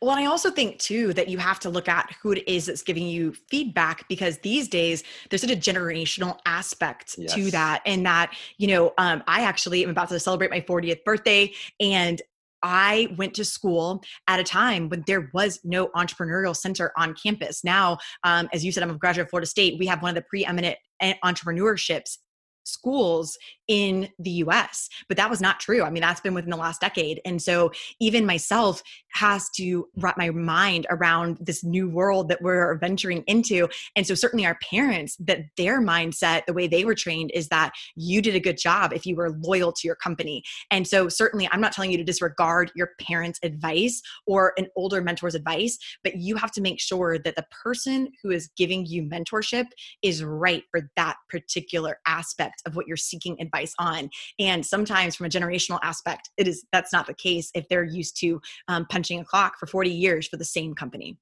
Well, 0.00 0.16
I 0.16 0.26
also 0.26 0.50
think 0.50 0.78
too 0.78 1.12
that 1.14 1.28
you 1.28 1.38
have 1.38 1.60
to 1.60 1.70
look 1.70 1.88
at 1.88 2.14
who 2.22 2.32
it 2.32 2.48
is 2.48 2.66
that's 2.66 2.82
giving 2.82 3.06
you 3.06 3.34
feedback 3.48 4.08
because 4.08 4.38
these 4.38 4.68
days 4.68 5.02
there's 5.28 5.40
such 5.40 5.50
a 5.50 5.56
generational 5.56 6.38
aspect 6.46 7.16
yes. 7.18 7.34
to 7.34 7.50
that. 7.50 7.82
And 7.84 8.04
that, 8.06 8.34
you 8.58 8.68
know, 8.68 8.94
um, 8.98 9.22
I 9.26 9.42
actually 9.42 9.84
am 9.84 9.90
about 9.90 10.08
to 10.10 10.20
celebrate 10.20 10.50
my 10.50 10.60
40th 10.60 11.04
birthday 11.04 11.52
and 11.80 12.20
I 12.62 13.14
went 13.16 13.34
to 13.34 13.44
school 13.44 14.02
at 14.26 14.40
a 14.40 14.44
time 14.44 14.88
when 14.88 15.04
there 15.06 15.30
was 15.32 15.60
no 15.62 15.88
entrepreneurial 15.88 16.56
center 16.56 16.92
on 16.96 17.14
campus. 17.14 17.62
Now, 17.62 17.98
um, 18.25 18.48
as 18.52 18.64
you 18.64 18.72
said, 18.72 18.82
I'm 18.82 18.90
a 18.90 18.98
graduate 18.98 19.26
of 19.26 19.30
Florida 19.30 19.46
State. 19.46 19.78
We 19.78 19.87
have 19.87 20.02
one 20.02 20.10
of 20.10 20.14
the 20.16 20.26
preeminent 20.28 20.76
eh, 21.00 21.14
entrepreneurships 21.25 22.18
schools 22.64 23.38
in 23.68 24.08
the 24.18 24.30
US. 24.30 24.88
But 25.06 25.16
that 25.18 25.30
was 25.30 25.40
not 25.40 25.60
true. 25.60 25.82
I 25.82 25.90
mean, 25.90 26.00
that's 26.00 26.20
been 26.20 26.34
within 26.34 26.50
the 26.50 26.56
last 26.56 26.80
decade. 26.80 27.20
And 27.25 27.40
so 27.40 27.70
even 28.00 28.26
myself 28.26 28.82
has 29.12 29.48
to 29.50 29.88
wrap 29.96 30.16
my 30.16 30.30
mind 30.30 30.87
around 30.90 31.38
this 31.40 31.62
new 31.62 31.88
world 31.88 32.28
that 32.28 32.42
we're 32.42 32.76
venturing 32.78 33.22
into. 33.26 33.68
And 33.94 34.06
so 34.06 34.14
certainly 34.14 34.46
our 34.46 34.58
parents, 34.70 35.16
that 35.20 35.40
their 35.56 35.80
mindset, 35.80 36.46
the 36.46 36.52
way 36.52 36.66
they 36.66 36.84
were 36.84 36.94
trained 36.94 37.30
is 37.34 37.48
that 37.48 37.72
you 37.94 38.22
did 38.22 38.34
a 38.34 38.40
good 38.40 38.58
job 38.58 38.92
if 38.92 39.06
you 39.06 39.16
were 39.16 39.37
loyal 39.42 39.72
to 39.72 39.87
your 39.87 39.96
company. 39.96 40.42
And 40.70 40.87
so 40.87 41.08
certainly 41.08 41.48
I'm 41.52 41.60
not 41.60 41.72
telling 41.72 41.90
you 41.90 41.98
to 41.98 42.04
disregard 42.04 42.72
your 42.75 42.90
parents' 43.00 43.38
advice 43.42 44.00
or 44.26 44.54
an 44.56 44.68
older 44.76 45.02
mentor's 45.02 45.34
advice, 45.34 45.78
but 46.02 46.16
you 46.16 46.37
have 46.37 46.52
to 46.52 46.60
make 46.60 46.80
sure 46.80 47.18
that 47.18 47.37
the 47.37 47.46
person 47.62 48.10
who 48.22 48.30
is 48.30 48.48
giving 48.56 48.87
you 48.87 49.02
mentorship 49.02 49.66
is 50.02 50.25
right 50.25 50.64
for 50.70 50.90
that 50.96 51.16
particular 51.28 51.98
aspect 52.06 52.62
of 52.66 52.75
what 52.76 52.87
you're 52.87 52.96
seeking 52.96 53.40
advice 53.40 53.57
on. 53.78 54.10
And 54.38 54.64
sometimes 54.64 55.16
from 55.16 55.26
a 55.26 55.28
generational 55.28 55.78
aspect, 55.82 56.30
it 56.36 56.48
is 56.48 56.64
that's 56.72 56.92
not 56.92 57.06
the 57.06 57.14
case 57.14 57.50
if 57.54 57.68
they're 57.68 57.84
used 57.84 58.18
to 58.20 58.40
um, 58.68 58.86
punching 58.86 59.20
a 59.20 59.24
clock 59.24 59.58
for 59.58 59.66
40 59.66 59.90
years 59.90 60.28
for 60.28 60.36
the 60.36 60.44
same 60.44 60.74
company. 60.74 61.16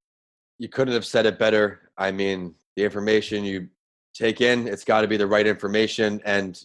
You 0.59 0.69
couldn't 0.69 0.95
have 0.95 1.05
said 1.05 1.27
it 1.27 1.39
better. 1.39 1.91
I 1.99 2.11
mean, 2.11 2.55
the 2.77 2.85
information 2.85 3.45
you 3.45 3.69
take 4.15 4.41
in, 4.41 4.67
it's 4.67 4.85
got 4.85 5.03
to 5.03 5.09
be 5.09 5.17
the 5.17 5.27
right 5.27 5.47
information. 5.47 6.21
And 6.25 6.59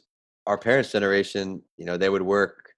our 0.48 0.58
parents' 0.58 0.92
generation, 0.92 1.62
you 1.78 1.86
know, 1.86 1.98
they 1.98 2.10
would 2.10 2.22
work 2.22 2.70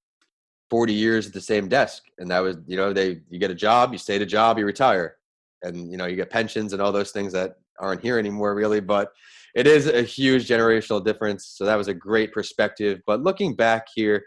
40 0.70 0.94
years 0.94 1.28
at 1.28 1.34
the 1.34 1.42
same 1.42 1.68
desk. 1.68 2.04
And 2.18 2.30
that 2.32 2.40
was, 2.40 2.58
you 2.66 2.78
know, 2.78 2.94
they 2.94 3.22
you 3.30 3.40
get 3.40 3.52
a 3.52 3.56
job, 3.56 3.92
you 3.92 4.00
stay 4.00 4.16
at 4.16 4.22
a 4.22 4.26
job, 4.26 4.58
you 4.58 4.66
retire. 4.66 5.18
And 5.62 5.92
you 5.92 5.98
know, 5.98 6.06
you 6.06 6.16
get 6.16 6.30
pensions 6.30 6.74
and 6.74 6.82
all 6.82 6.92
those 6.92 7.12
things 7.12 7.32
that 7.34 7.58
aren't 7.80 8.02
here 8.02 8.18
anymore 8.18 8.56
really, 8.56 8.80
but 8.80 9.14
it 9.54 9.68
is 9.68 9.88
a 9.88 10.02
huge 10.02 10.48
generational 10.48 11.04
difference. 11.04 11.46
So 11.46 11.66
that 11.66 11.76
was 11.76 11.88
a 11.88 11.94
great 11.94 12.34
perspective. 12.34 13.02
But 13.06 13.22
looking 13.22 13.56
back 13.56 13.88
here 13.94 14.24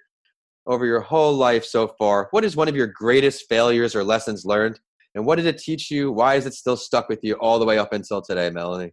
over 0.67 0.87
your 0.87 1.01
whole 1.01 1.35
life 1.35 1.65
so 1.65 1.89
far, 1.99 2.29
what 2.31 2.45
is 2.45 2.57
one 2.57 2.69
of 2.69 2.77
your 2.77 2.87
greatest 2.87 3.49
failures 3.49 3.95
or 3.95 4.05
lessons 4.05 4.45
learned? 4.45 4.81
And 5.15 5.25
what 5.25 5.37
did 5.37 5.47
it 5.47 5.59
teach 5.59 5.91
you? 5.91 6.13
Why 6.13 6.35
is 6.35 6.47
it 6.47 6.55
still 6.55 6.77
stuck 6.77 7.09
with 7.09 7.21
you 7.23 7.35
all 7.35 7.59
the 7.59 7.65
way 7.65 7.79
up 7.79 7.93
until 7.93 8.21
today, 8.23 8.51
Melanie? 8.51 8.93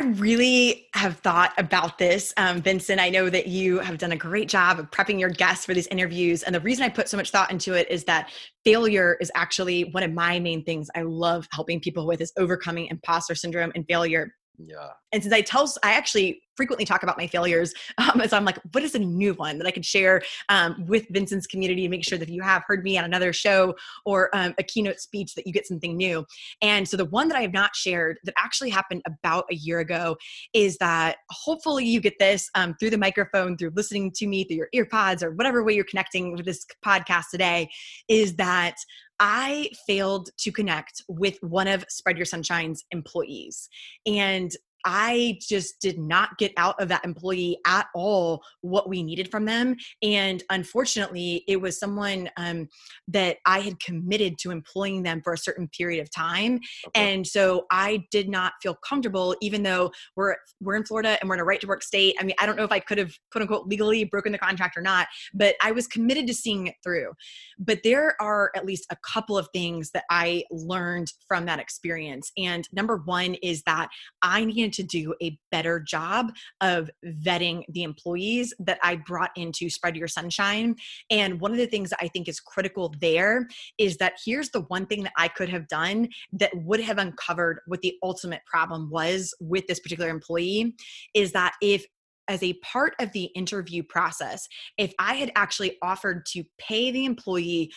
I 0.00 0.04
really 0.04 0.86
have 0.94 1.16
thought 1.18 1.52
about 1.58 1.98
this, 1.98 2.32
um, 2.36 2.62
Vincent. 2.62 3.00
I 3.00 3.08
know 3.08 3.28
that 3.30 3.48
you 3.48 3.80
have 3.80 3.98
done 3.98 4.12
a 4.12 4.16
great 4.16 4.48
job 4.48 4.78
of 4.78 4.90
prepping 4.92 5.18
your 5.18 5.28
guests 5.28 5.64
for 5.64 5.74
these 5.74 5.88
interviews. 5.88 6.44
And 6.44 6.54
the 6.54 6.60
reason 6.60 6.84
I 6.84 6.88
put 6.88 7.08
so 7.08 7.16
much 7.16 7.30
thought 7.30 7.50
into 7.50 7.74
it 7.74 7.90
is 7.90 8.04
that 8.04 8.30
failure 8.64 9.16
is 9.20 9.32
actually 9.34 9.86
one 9.86 10.04
of 10.04 10.12
my 10.12 10.38
main 10.38 10.62
things 10.62 10.88
I 10.94 11.02
love 11.02 11.48
helping 11.50 11.80
people 11.80 12.06
with 12.06 12.20
is 12.20 12.32
overcoming 12.36 12.86
imposter 12.86 13.34
syndrome 13.34 13.72
and 13.74 13.84
failure. 13.88 14.32
Yeah. 14.58 14.90
And 15.12 15.22
since 15.22 15.32
I 15.32 15.40
tell, 15.40 15.72
I 15.82 15.92
actually 15.92 16.42
frequently 16.58 16.84
talk 16.84 17.02
about 17.02 17.16
my 17.16 17.26
failures. 17.26 17.72
Um, 17.98 18.22
so 18.26 18.36
I'm 18.36 18.44
like, 18.44 18.58
what 18.72 18.82
is 18.82 18.94
a 18.94 18.98
new 18.98 19.34
one 19.34 19.58
that 19.58 19.66
I 19.66 19.70
could 19.70 19.84
share 19.84 20.22
um, 20.48 20.86
with 20.86 21.06
Vincent's 21.10 21.46
community 21.46 21.82
to 21.82 21.88
make 21.88 22.04
sure 22.04 22.16
that 22.16 22.28
if 22.28 22.34
you 22.34 22.42
have 22.42 22.62
heard 22.66 22.82
me 22.82 22.96
on 22.96 23.04
another 23.04 23.32
show 23.32 23.74
or 24.06 24.34
um, 24.34 24.54
a 24.58 24.62
keynote 24.62 25.00
speech 25.00 25.34
that 25.34 25.46
you 25.46 25.52
get 25.52 25.66
something 25.66 25.96
new. 25.96 26.24
And 26.62 26.88
so 26.88 26.96
the 26.96 27.04
one 27.04 27.28
that 27.28 27.36
I 27.36 27.42
have 27.42 27.52
not 27.52 27.76
shared 27.76 28.18
that 28.24 28.34
actually 28.38 28.70
happened 28.70 29.02
about 29.06 29.44
a 29.50 29.54
year 29.54 29.80
ago 29.80 30.16
is 30.54 30.78
that 30.78 31.16
hopefully 31.30 31.84
you 31.84 32.00
get 32.00 32.18
this 32.18 32.48
um, 32.54 32.76
through 32.78 32.90
the 32.90 32.98
microphone, 32.98 33.56
through 33.56 33.72
listening 33.74 34.10
to 34.16 34.26
me, 34.26 34.44
through 34.44 34.56
your 34.56 34.68
earpods 34.74 35.22
or 35.22 35.32
whatever 35.32 35.62
way 35.64 35.74
you're 35.74 35.84
connecting 35.84 36.32
with 36.32 36.46
this 36.46 36.64
podcast 36.84 37.24
today, 37.30 37.68
is 38.08 38.36
that 38.36 38.76
I 39.20 39.70
failed 39.86 40.30
to 40.38 40.52
connect 40.52 41.02
with 41.08 41.38
one 41.42 41.66
of 41.66 41.84
Spread 41.88 42.16
Your 42.16 42.26
Sunshine's 42.26 42.84
employees. 42.92 43.68
And 44.06 44.52
I 44.84 45.38
just 45.40 45.80
did 45.80 45.98
not 45.98 46.38
get 46.38 46.52
out 46.56 46.80
of 46.80 46.88
that 46.88 47.04
employee 47.04 47.58
at 47.66 47.86
all 47.94 48.42
what 48.60 48.88
we 48.88 49.02
needed 49.02 49.30
from 49.30 49.44
them. 49.44 49.76
And 50.02 50.42
unfortunately, 50.50 51.44
it 51.48 51.60
was 51.60 51.78
someone 51.78 52.30
um, 52.36 52.68
that 53.08 53.38
I 53.46 53.60
had 53.60 53.80
committed 53.80 54.38
to 54.40 54.50
employing 54.50 55.02
them 55.02 55.20
for 55.22 55.32
a 55.32 55.38
certain 55.38 55.68
period 55.68 56.00
of 56.00 56.10
time. 56.10 56.60
Okay. 56.88 57.14
And 57.14 57.26
so 57.26 57.66
I 57.70 58.04
did 58.10 58.28
not 58.28 58.54
feel 58.62 58.76
comfortable, 58.76 59.36
even 59.40 59.62
though 59.62 59.90
we're 60.16 60.36
we're 60.60 60.76
in 60.76 60.84
Florida 60.84 61.18
and 61.20 61.28
we're 61.28 61.34
in 61.34 61.40
a 61.40 61.44
right 61.44 61.60
to 61.60 61.66
work 61.66 61.82
state. 61.82 62.16
I 62.20 62.24
mean, 62.24 62.34
I 62.38 62.46
don't 62.46 62.56
know 62.56 62.64
if 62.64 62.72
I 62.72 62.80
could 62.80 62.98
have 62.98 63.12
quote 63.30 63.42
unquote 63.42 63.66
legally 63.66 64.04
broken 64.04 64.32
the 64.32 64.38
contract 64.38 64.76
or 64.76 64.82
not, 64.82 65.08
but 65.34 65.56
I 65.62 65.72
was 65.72 65.86
committed 65.86 66.26
to 66.28 66.34
seeing 66.34 66.66
it 66.66 66.74
through. 66.82 67.12
But 67.58 67.80
there 67.82 68.16
are 68.20 68.50
at 68.54 68.64
least 68.64 68.86
a 68.90 68.96
couple 68.96 69.36
of 69.36 69.48
things 69.52 69.90
that 69.92 70.04
I 70.10 70.44
learned 70.50 71.12
from 71.26 71.46
that 71.46 71.58
experience. 71.58 72.30
And 72.36 72.68
number 72.72 72.96
one 73.04 73.34
is 73.34 73.62
that 73.62 73.88
I 74.22 74.44
needed 74.44 74.72
to 74.78 74.84
do 74.84 75.12
a 75.20 75.38
better 75.50 75.80
job 75.80 76.32
of 76.60 76.88
vetting 77.04 77.64
the 77.68 77.82
employees 77.82 78.54
that 78.60 78.78
I 78.82 78.96
brought 78.96 79.32
into 79.36 79.68
Spread 79.68 79.96
Your 79.96 80.08
Sunshine. 80.08 80.76
And 81.10 81.40
one 81.40 81.50
of 81.50 81.58
the 81.58 81.66
things 81.66 81.90
that 81.90 81.98
I 82.00 82.06
think 82.08 82.28
is 82.28 82.38
critical 82.38 82.94
there 83.00 83.48
is 83.76 83.96
that 83.96 84.14
here's 84.24 84.50
the 84.50 84.62
one 84.62 84.86
thing 84.86 85.02
that 85.02 85.12
I 85.18 85.28
could 85.28 85.48
have 85.48 85.66
done 85.66 86.08
that 86.32 86.52
would 86.54 86.80
have 86.80 86.98
uncovered 86.98 87.60
what 87.66 87.82
the 87.82 87.96
ultimate 88.02 88.42
problem 88.46 88.88
was 88.88 89.34
with 89.40 89.66
this 89.66 89.80
particular 89.80 90.10
employee 90.10 90.74
is 91.12 91.32
that 91.32 91.54
if 91.60 91.84
as 92.28 92.42
a 92.42 92.52
part 92.62 92.94
of 93.00 93.10
the 93.12 93.24
interview 93.34 93.82
process, 93.82 94.46
if 94.76 94.92
I 94.98 95.14
had 95.14 95.32
actually 95.34 95.78
offered 95.82 96.26
to 96.26 96.44
pay 96.58 96.90
the 96.90 97.06
employee 97.06 97.72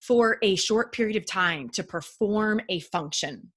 for 0.00 0.38
a 0.42 0.54
short 0.56 0.92
period 0.92 1.16
of 1.16 1.26
time 1.26 1.70
to 1.70 1.82
perform 1.82 2.60
a 2.68 2.80
function, 2.80 3.50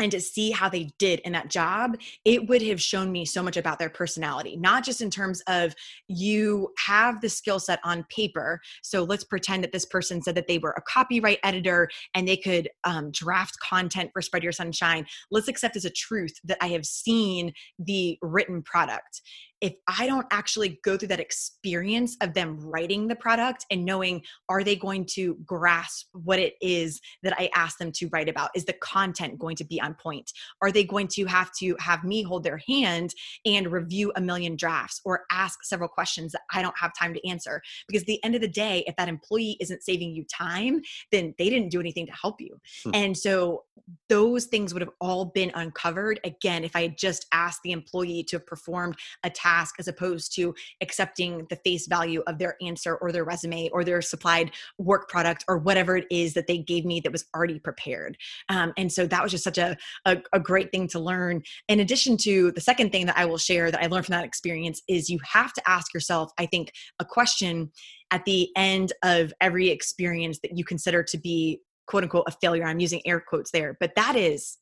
and 0.00 0.10
to 0.10 0.20
see 0.20 0.50
how 0.50 0.68
they 0.68 0.90
did 0.98 1.20
in 1.20 1.32
that 1.32 1.50
job, 1.50 1.96
it 2.24 2.48
would 2.48 2.62
have 2.62 2.80
shown 2.80 3.12
me 3.12 3.24
so 3.24 3.42
much 3.42 3.56
about 3.56 3.78
their 3.78 3.90
personality, 3.90 4.56
not 4.56 4.84
just 4.84 5.00
in 5.00 5.10
terms 5.10 5.42
of 5.46 5.74
you 6.08 6.72
have 6.86 7.20
the 7.20 7.28
skill 7.28 7.60
set 7.60 7.78
on 7.84 8.04
paper. 8.08 8.60
So 8.82 9.04
let's 9.04 9.24
pretend 9.24 9.62
that 9.62 9.72
this 9.72 9.84
person 9.84 10.22
said 10.22 10.34
that 10.34 10.48
they 10.48 10.58
were 10.58 10.74
a 10.76 10.82
copyright 10.82 11.38
editor 11.44 11.88
and 12.14 12.26
they 12.26 12.36
could 12.36 12.68
um, 12.84 13.10
draft 13.10 13.56
content 13.60 14.10
for 14.12 14.22
Spread 14.22 14.42
Your 14.42 14.52
Sunshine. 14.52 15.06
Let's 15.30 15.48
accept 15.48 15.76
as 15.76 15.84
a 15.84 15.90
truth 15.90 16.32
that 16.44 16.58
I 16.60 16.68
have 16.68 16.86
seen 16.86 17.52
the 17.78 18.18
written 18.22 18.62
product 18.62 19.20
if 19.60 19.74
I 19.86 20.06
don't 20.06 20.26
actually 20.30 20.80
go 20.82 20.96
through 20.96 21.08
that 21.08 21.20
experience 21.20 22.16
of 22.22 22.34
them 22.34 22.58
writing 22.58 23.08
the 23.08 23.16
product 23.16 23.66
and 23.70 23.84
knowing, 23.84 24.22
are 24.48 24.64
they 24.64 24.74
going 24.74 25.06
to 25.12 25.36
grasp 25.44 26.06
what 26.12 26.38
it 26.38 26.54
is 26.62 27.00
that 27.22 27.34
I 27.38 27.50
asked 27.54 27.78
them 27.78 27.92
to 27.92 28.08
write 28.08 28.28
about? 28.28 28.50
Is 28.54 28.64
the 28.64 28.72
content 28.72 29.38
going 29.38 29.56
to 29.56 29.64
be 29.64 29.80
on 29.80 29.94
point? 29.94 30.32
Are 30.62 30.72
they 30.72 30.84
going 30.84 31.08
to 31.08 31.26
have 31.26 31.50
to 31.58 31.76
have 31.78 32.04
me 32.04 32.22
hold 32.22 32.44
their 32.44 32.60
hand 32.66 33.14
and 33.44 33.70
review 33.70 34.12
a 34.16 34.20
million 34.20 34.56
drafts 34.56 35.00
or 35.04 35.24
ask 35.30 35.58
several 35.62 35.88
questions 35.88 36.32
that 36.32 36.42
I 36.52 36.62
don't 36.62 36.78
have 36.78 36.92
time 36.98 37.12
to 37.14 37.28
answer? 37.28 37.60
Because 37.86 38.02
at 38.02 38.06
the 38.06 38.22
end 38.24 38.34
of 38.34 38.40
the 38.40 38.48
day, 38.48 38.82
if 38.86 38.96
that 38.96 39.08
employee 39.08 39.58
isn't 39.60 39.82
saving 39.82 40.14
you 40.14 40.24
time, 40.24 40.80
then 41.12 41.34
they 41.38 41.50
didn't 41.50 41.70
do 41.70 41.80
anything 41.80 42.06
to 42.06 42.12
help 42.12 42.40
you. 42.40 42.58
Hmm. 42.84 42.90
And 42.94 43.18
so 43.18 43.64
those 44.08 44.46
things 44.46 44.72
would 44.72 44.82
have 44.82 44.92
all 45.00 45.26
been 45.26 45.50
uncovered 45.54 46.20
again 46.24 46.64
if 46.64 46.74
I 46.74 46.82
had 46.82 46.96
just 46.96 47.26
asked 47.32 47.60
the 47.62 47.72
employee 47.72 48.24
to 48.28 48.36
have 48.36 48.46
performed 48.46 48.96
a 49.22 49.30
task 49.30 49.49
as 49.78 49.88
opposed 49.88 50.34
to 50.36 50.54
accepting 50.80 51.46
the 51.50 51.56
face 51.56 51.86
value 51.86 52.22
of 52.26 52.38
their 52.38 52.56
answer 52.62 52.96
or 52.96 53.12
their 53.12 53.24
resume 53.24 53.68
or 53.72 53.84
their 53.84 54.02
supplied 54.02 54.52
work 54.78 55.08
product 55.08 55.44
or 55.48 55.58
whatever 55.58 55.96
it 55.96 56.06
is 56.10 56.34
that 56.34 56.46
they 56.46 56.58
gave 56.58 56.84
me 56.84 57.00
that 57.00 57.12
was 57.12 57.24
already 57.34 57.58
prepared. 57.58 58.16
Um, 58.48 58.72
and 58.76 58.92
so 58.92 59.06
that 59.06 59.22
was 59.22 59.32
just 59.32 59.44
such 59.44 59.58
a, 59.58 59.76
a, 60.04 60.18
a 60.32 60.40
great 60.40 60.70
thing 60.70 60.88
to 60.88 61.00
learn. 61.00 61.42
In 61.68 61.80
addition 61.80 62.16
to 62.18 62.52
the 62.52 62.60
second 62.60 62.92
thing 62.92 63.06
that 63.06 63.18
I 63.18 63.24
will 63.24 63.38
share 63.38 63.70
that 63.70 63.82
I 63.82 63.86
learned 63.86 64.06
from 64.06 64.14
that 64.14 64.24
experience 64.24 64.82
is 64.88 65.10
you 65.10 65.18
have 65.24 65.52
to 65.54 65.62
ask 65.68 65.92
yourself, 65.92 66.32
I 66.38 66.46
think, 66.46 66.72
a 66.98 67.04
question 67.04 67.70
at 68.10 68.24
the 68.24 68.50
end 68.56 68.92
of 69.04 69.32
every 69.40 69.68
experience 69.68 70.40
that 70.42 70.56
you 70.56 70.64
consider 70.64 71.02
to 71.04 71.18
be 71.18 71.60
quote 71.86 72.04
unquote 72.04 72.24
a 72.26 72.32
failure. 72.32 72.64
I'm 72.64 72.80
using 72.80 73.02
air 73.04 73.20
quotes 73.20 73.50
there, 73.50 73.76
but 73.80 73.94
that 73.96 74.16
is 74.16 74.58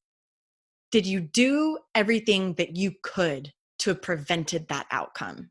did 0.90 1.06
you 1.06 1.20
do 1.20 1.78
everything 1.94 2.54
that 2.54 2.76
you 2.76 2.92
could 3.02 3.52
to 3.78 3.90
have 3.90 4.02
prevented 4.02 4.68
that 4.68 4.86
outcome? 4.90 5.50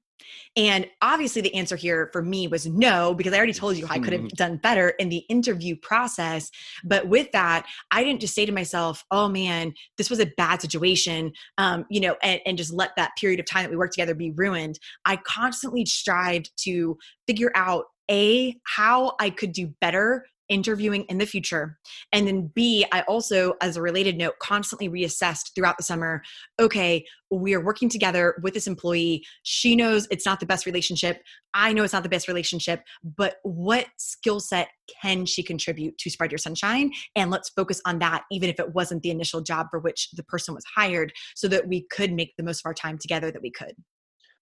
And 0.56 0.88
obviously, 1.02 1.42
the 1.42 1.54
answer 1.54 1.76
here 1.76 2.10
for 2.12 2.22
me 2.22 2.48
was 2.48 2.66
no, 2.66 3.14
because 3.14 3.34
I 3.34 3.38
already 3.38 3.54
told 3.54 3.78
you 3.78 3.86
I 3.90 4.00
could 4.00 4.14
have 4.14 4.24
mm-hmm. 4.24 4.36
done 4.36 4.58
better 4.58 4.90
in 4.90 5.10
the 5.10 5.24
interview 5.30 5.76
process. 5.76 6.50
But 6.84 7.08
with 7.08 7.32
that, 7.32 7.66
I 7.92 8.04
didn't 8.04 8.22
just 8.22 8.34
say 8.34 8.46
to 8.46 8.52
myself, 8.52 9.06
oh 9.12 9.30
man, 9.30 9.74
this 9.98 10.10
was 10.10 10.20
a 10.20 10.32
bad 10.38 10.62
situation, 10.62 11.32
um, 11.58 11.86
you 11.90 12.00
know, 12.00 12.16
and, 12.24 12.42
and 12.46 12.58
just 12.58 12.74
let 12.74 12.92
that 12.98 13.12
period 13.20 13.40
of 13.40 13.46
time 13.46 13.64
that 13.64 13.70
we 13.70 13.78
worked 13.78 13.94
together 13.94 14.16
be 14.16 14.32
ruined. 14.32 14.80
I 15.06 15.18
constantly 15.18 15.86
strived 15.86 16.52
to 16.64 16.98
figure 17.28 17.52
out 17.56 17.86
A, 18.10 18.58
how 18.66 19.14
I 19.20 19.30
could 19.30 19.52
do 19.52 19.74
better 19.80 20.26
interviewing 20.50 21.04
in 21.04 21.18
the 21.18 21.26
future. 21.26 21.78
And 22.12 22.28
then 22.28 22.52
B, 22.54 22.86
I 22.92 23.02
also, 23.02 23.54
as 23.62 23.78
a 23.78 23.82
related 23.82 24.18
note, 24.18 24.36
constantly 24.42 24.90
reassessed 24.90 25.54
throughout 25.56 25.78
the 25.78 25.84
summer 25.84 26.22
okay, 26.60 27.06
we 27.30 27.54
are 27.54 27.64
working 27.64 27.90
together 27.90 28.36
with 28.42 28.54
this 28.54 28.68
employee. 28.68 29.24
She 29.44 29.76
knows 29.76 30.08
it's 30.10 30.26
not 30.26 30.40
the 30.40 30.46
best 30.46 30.66
relationship. 30.66 31.22
I 31.54 31.74
know 31.74 31.84
it's 31.84 31.94
not 31.94 32.04
the 32.04 32.10
best 32.10 32.28
relationship, 32.28 32.82
but 33.04 33.38
what 33.44 33.88
skill 33.98 34.40
set 34.40 34.70
can 35.02 35.26
she 35.26 35.44
contribute 35.44 35.98
to 35.98 36.10
Spread 36.10 36.32
Your 36.32 36.38
Sunshine? 36.38 36.92
And 37.16 37.30
let's 37.30 37.50
focus 37.50 37.82
on 37.86 38.00
that, 38.00 38.24
even 38.32 38.50
if 38.50 38.60
it 38.60 38.74
wasn't 38.74 39.04
the 39.04 39.12
initial 39.12 39.42
job 39.42 39.68
for 39.70 39.80
which 39.80 40.10
the 40.12 40.24
person 40.24 40.56
was 40.56 40.64
hired, 40.76 41.12
so 41.36 41.48
that 41.48 41.68
we 41.68 41.86
could 41.92 42.14
make 42.14 42.34
the 42.38 42.44
most 42.44 42.62
of 42.62 42.66
our 42.66 42.74
time 42.74 42.98
together 42.98 43.32
that 43.32 43.42
we 43.42 43.52
could 43.52 43.76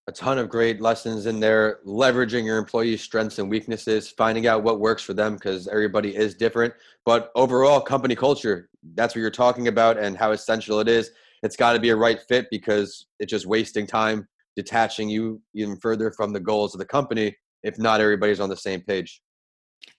a 0.07 0.11
ton 0.11 0.37
of 0.37 0.49
great 0.49 0.81
lessons 0.81 1.25
in 1.25 1.39
there 1.39 1.79
leveraging 1.85 2.45
your 2.45 2.57
employees 2.57 3.01
strengths 3.01 3.39
and 3.39 3.49
weaknesses 3.49 4.09
finding 4.09 4.45
out 4.45 4.63
what 4.63 4.79
works 4.79 5.01
for 5.01 5.13
them 5.13 5.33
because 5.33 5.67
everybody 5.67 6.15
is 6.15 6.35
different. 6.35 6.73
But 7.05 7.31
overall 7.35 7.81
company 7.81 8.15
culture 8.15 8.69
that's 8.93 9.15
what 9.15 9.21
you're 9.21 9.31
talking 9.31 9.67
about 9.67 9.97
and 9.97 10.15
how 10.15 10.31
essential 10.31 10.79
it 10.79 10.87
is. 10.87 11.09
It's 11.41 11.55
got 11.55 11.73
to 11.73 11.79
be 11.79 11.89
a 11.89 11.95
right 11.95 12.19
fit 12.29 12.47
because 12.51 13.07
it's 13.19 13.31
just 13.31 13.47
wasting 13.47 13.87
time 13.87 14.27
detaching 14.55 15.09
you 15.09 15.41
even 15.55 15.75
further 15.77 16.11
from 16.11 16.33
the 16.33 16.39
goals 16.39 16.75
of 16.75 16.79
the 16.79 16.85
company 16.85 17.35
if 17.63 17.79
not 17.79 17.99
everybody's 17.99 18.39
on 18.39 18.49
the 18.49 18.55
same 18.55 18.81
page 18.81 19.21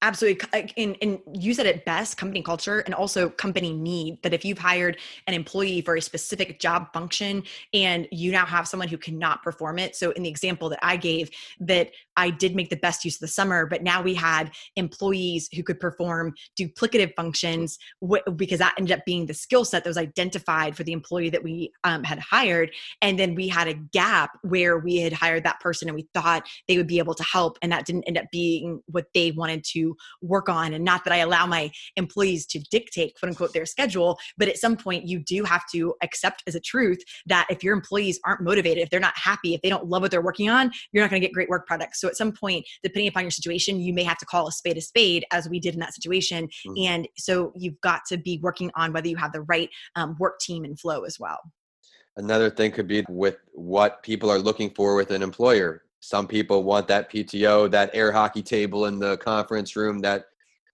Absolutely. 0.02 0.46
And, 0.76 0.96
and 1.00 1.18
you 1.32 1.54
said 1.54 1.66
it 1.66 1.84
best 1.86 2.18
company 2.18 2.42
culture 2.42 2.80
and 2.80 2.94
also 2.94 3.30
company 3.30 3.72
need. 3.72 4.22
That 4.22 4.34
if 4.34 4.44
you've 4.44 4.58
hired 4.58 4.98
an 5.26 5.32
employee 5.32 5.80
for 5.80 5.96
a 5.96 6.02
specific 6.02 6.60
job 6.60 6.92
function 6.92 7.42
and 7.72 8.06
you 8.12 8.30
now 8.30 8.44
have 8.44 8.68
someone 8.68 8.88
who 8.88 8.98
cannot 8.98 9.42
perform 9.42 9.78
it. 9.78 9.96
So, 9.96 10.10
in 10.10 10.22
the 10.22 10.28
example 10.28 10.68
that 10.68 10.80
I 10.82 10.96
gave, 10.96 11.30
that 11.60 11.90
I 12.16 12.30
did 12.30 12.54
make 12.54 12.70
the 12.70 12.76
best 12.76 13.04
use 13.04 13.16
of 13.16 13.20
the 13.20 13.28
summer, 13.28 13.66
but 13.66 13.82
now 13.82 14.02
we 14.02 14.14
had 14.14 14.52
employees 14.76 15.48
who 15.54 15.62
could 15.62 15.80
perform 15.80 16.34
duplicative 16.58 17.14
functions 17.14 17.78
because 18.36 18.58
that 18.58 18.74
ended 18.78 18.98
up 18.98 19.04
being 19.04 19.26
the 19.26 19.34
skill 19.34 19.64
set 19.64 19.84
that 19.84 19.90
was 19.90 19.98
identified 19.98 20.76
for 20.76 20.82
the 20.82 20.92
employee 20.92 21.30
that 21.30 21.42
we 21.42 21.72
um, 21.84 22.04
had 22.04 22.18
hired. 22.18 22.70
And 23.02 23.18
then 23.18 23.34
we 23.34 23.48
had 23.48 23.68
a 23.68 23.74
gap 23.74 24.30
where 24.42 24.78
we 24.78 24.96
had 24.96 25.12
hired 25.12 25.44
that 25.44 25.60
person 25.60 25.88
and 25.88 25.94
we 25.94 26.08
thought 26.14 26.46
they 26.68 26.76
would 26.76 26.86
be 26.86 26.98
able 26.98 27.14
to 27.14 27.24
help. 27.24 27.58
And 27.60 27.72
that 27.72 27.86
didn't 27.86 28.04
end 28.04 28.18
up 28.18 28.26
being 28.32 28.82
what 28.86 29.06
they 29.12 29.30
wanted 29.30 29.64
to 29.64 29.75
work 30.22 30.48
on. 30.48 30.72
And 30.74 30.84
not 30.84 31.04
that 31.04 31.12
I 31.12 31.18
allow 31.18 31.46
my 31.46 31.70
employees 31.96 32.46
to 32.46 32.58
dictate, 32.70 33.14
quote 33.18 33.30
unquote, 33.30 33.52
their 33.52 33.66
schedule, 33.66 34.18
but 34.38 34.48
at 34.48 34.58
some 34.58 34.76
point 34.76 35.06
you 35.06 35.18
do 35.18 35.44
have 35.44 35.64
to 35.72 35.94
accept 36.02 36.42
as 36.46 36.54
a 36.54 36.60
truth 36.60 37.02
that 37.26 37.46
if 37.50 37.62
your 37.64 37.74
employees 37.74 38.20
aren't 38.24 38.42
motivated, 38.42 38.82
if 38.82 38.90
they're 38.90 39.00
not 39.00 39.16
happy, 39.16 39.54
if 39.54 39.62
they 39.62 39.68
don't 39.68 39.86
love 39.86 40.02
what 40.02 40.10
they're 40.10 40.22
working 40.22 40.48
on, 40.48 40.70
you're 40.92 41.02
not 41.02 41.10
going 41.10 41.20
to 41.20 41.26
get 41.26 41.34
great 41.34 41.48
work 41.48 41.66
products. 41.66 42.00
So 42.00 42.08
at 42.08 42.16
some 42.16 42.32
point, 42.32 42.66
depending 42.82 43.08
upon 43.08 43.24
your 43.24 43.30
situation, 43.30 43.80
you 43.80 43.92
may 43.92 44.04
have 44.04 44.18
to 44.18 44.26
call 44.26 44.48
a 44.48 44.52
spade 44.52 44.76
a 44.76 44.80
spade, 44.80 45.24
as 45.30 45.48
we 45.48 45.60
did 45.60 45.74
in 45.74 45.80
that 45.80 45.94
situation. 45.94 46.48
Mm-hmm. 46.66 46.92
And 46.92 47.08
so 47.16 47.52
you've 47.54 47.80
got 47.80 48.02
to 48.08 48.16
be 48.16 48.40
working 48.42 48.70
on 48.74 48.92
whether 48.92 49.08
you 49.08 49.16
have 49.16 49.32
the 49.32 49.42
right 49.42 49.70
um, 49.96 50.16
work 50.18 50.38
team 50.40 50.64
and 50.64 50.78
flow 50.78 51.02
as 51.02 51.18
well. 51.18 51.38
Another 52.16 52.48
thing 52.48 52.72
could 52.72 52.88
be 52.88 53.04
with 53.08 53.36
what 53.52 54.02
people 54.02 54.30
are 54.30 54.38
looking 54.38 54.70
for 54.70 54.96
with 54.96 55.10
an 55.10 55.22
employer. 55.22 55.82
Some 56.06 56.28
people 56.28 56.62
want 56.62 56.86
that 56.86 57.10
PTO, 57.10 57.68
that 57.72 57.90
air 57.92 58.12
hockey 58.12 58.40
table 58.40 58.86
in 58.86 59.00
the 59.00 59.16
conference 59.16 59.74
room, 59.74 59.98
that 60.02 60.26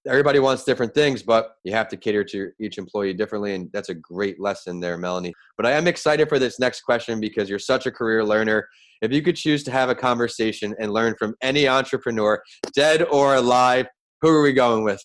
everybody 0.07 0.41
wants 0.41 0.63
different 0.63 0.93
things, 0.93 1.23
but 1.23 1.57
you 1.65 1.73
have 1.73 1.89
to 1.89 1.97
cater 1.97 2.23
to 2.23 2.51
each 2.61 2.77
employee 2.77 3.15
differently. 3.15 3.55
And 3.55 3.71
that's 3.73 3.89
a 3.89 3.95
great 3.95 4.39
lesson 4.39 4.79
there, 4.79 4.99
Melanie. 4.99 5.33
But 5.57 5.65
I 5.65 5.71
am 5.71 5.87
excited 5.87 6.29
for 6.29 6.39
this 6.39 6.61
next 6.61 6.83
question 6.83 7.19
because 7.19 7.49
you're 7.49 7.59
such 7.59 7.87
a 7.87 7.91
career 7.91 8.23
learner. 8.23 8.69
If 9.01 9.11
you 9.11 9.23
could 9.23 9.37
choose 9.37 9.65
to 9.65 9.71
have 9.71 9.89
a 9.89 9.95
conversation 9.95 10.75
and 10.79 10.93
learn 10.93 11.15
from 11.19 11.35
any 11.41 11.67
entrepreneur, 11.67 12.43
dead 12.77 13.03
or 13.05 13.37
alive, 13.37 13.87
who 14.21 14.29
are 14.29 14.43
we 14.43 14.53
going 14.53 14.85
with? 14.85 15.03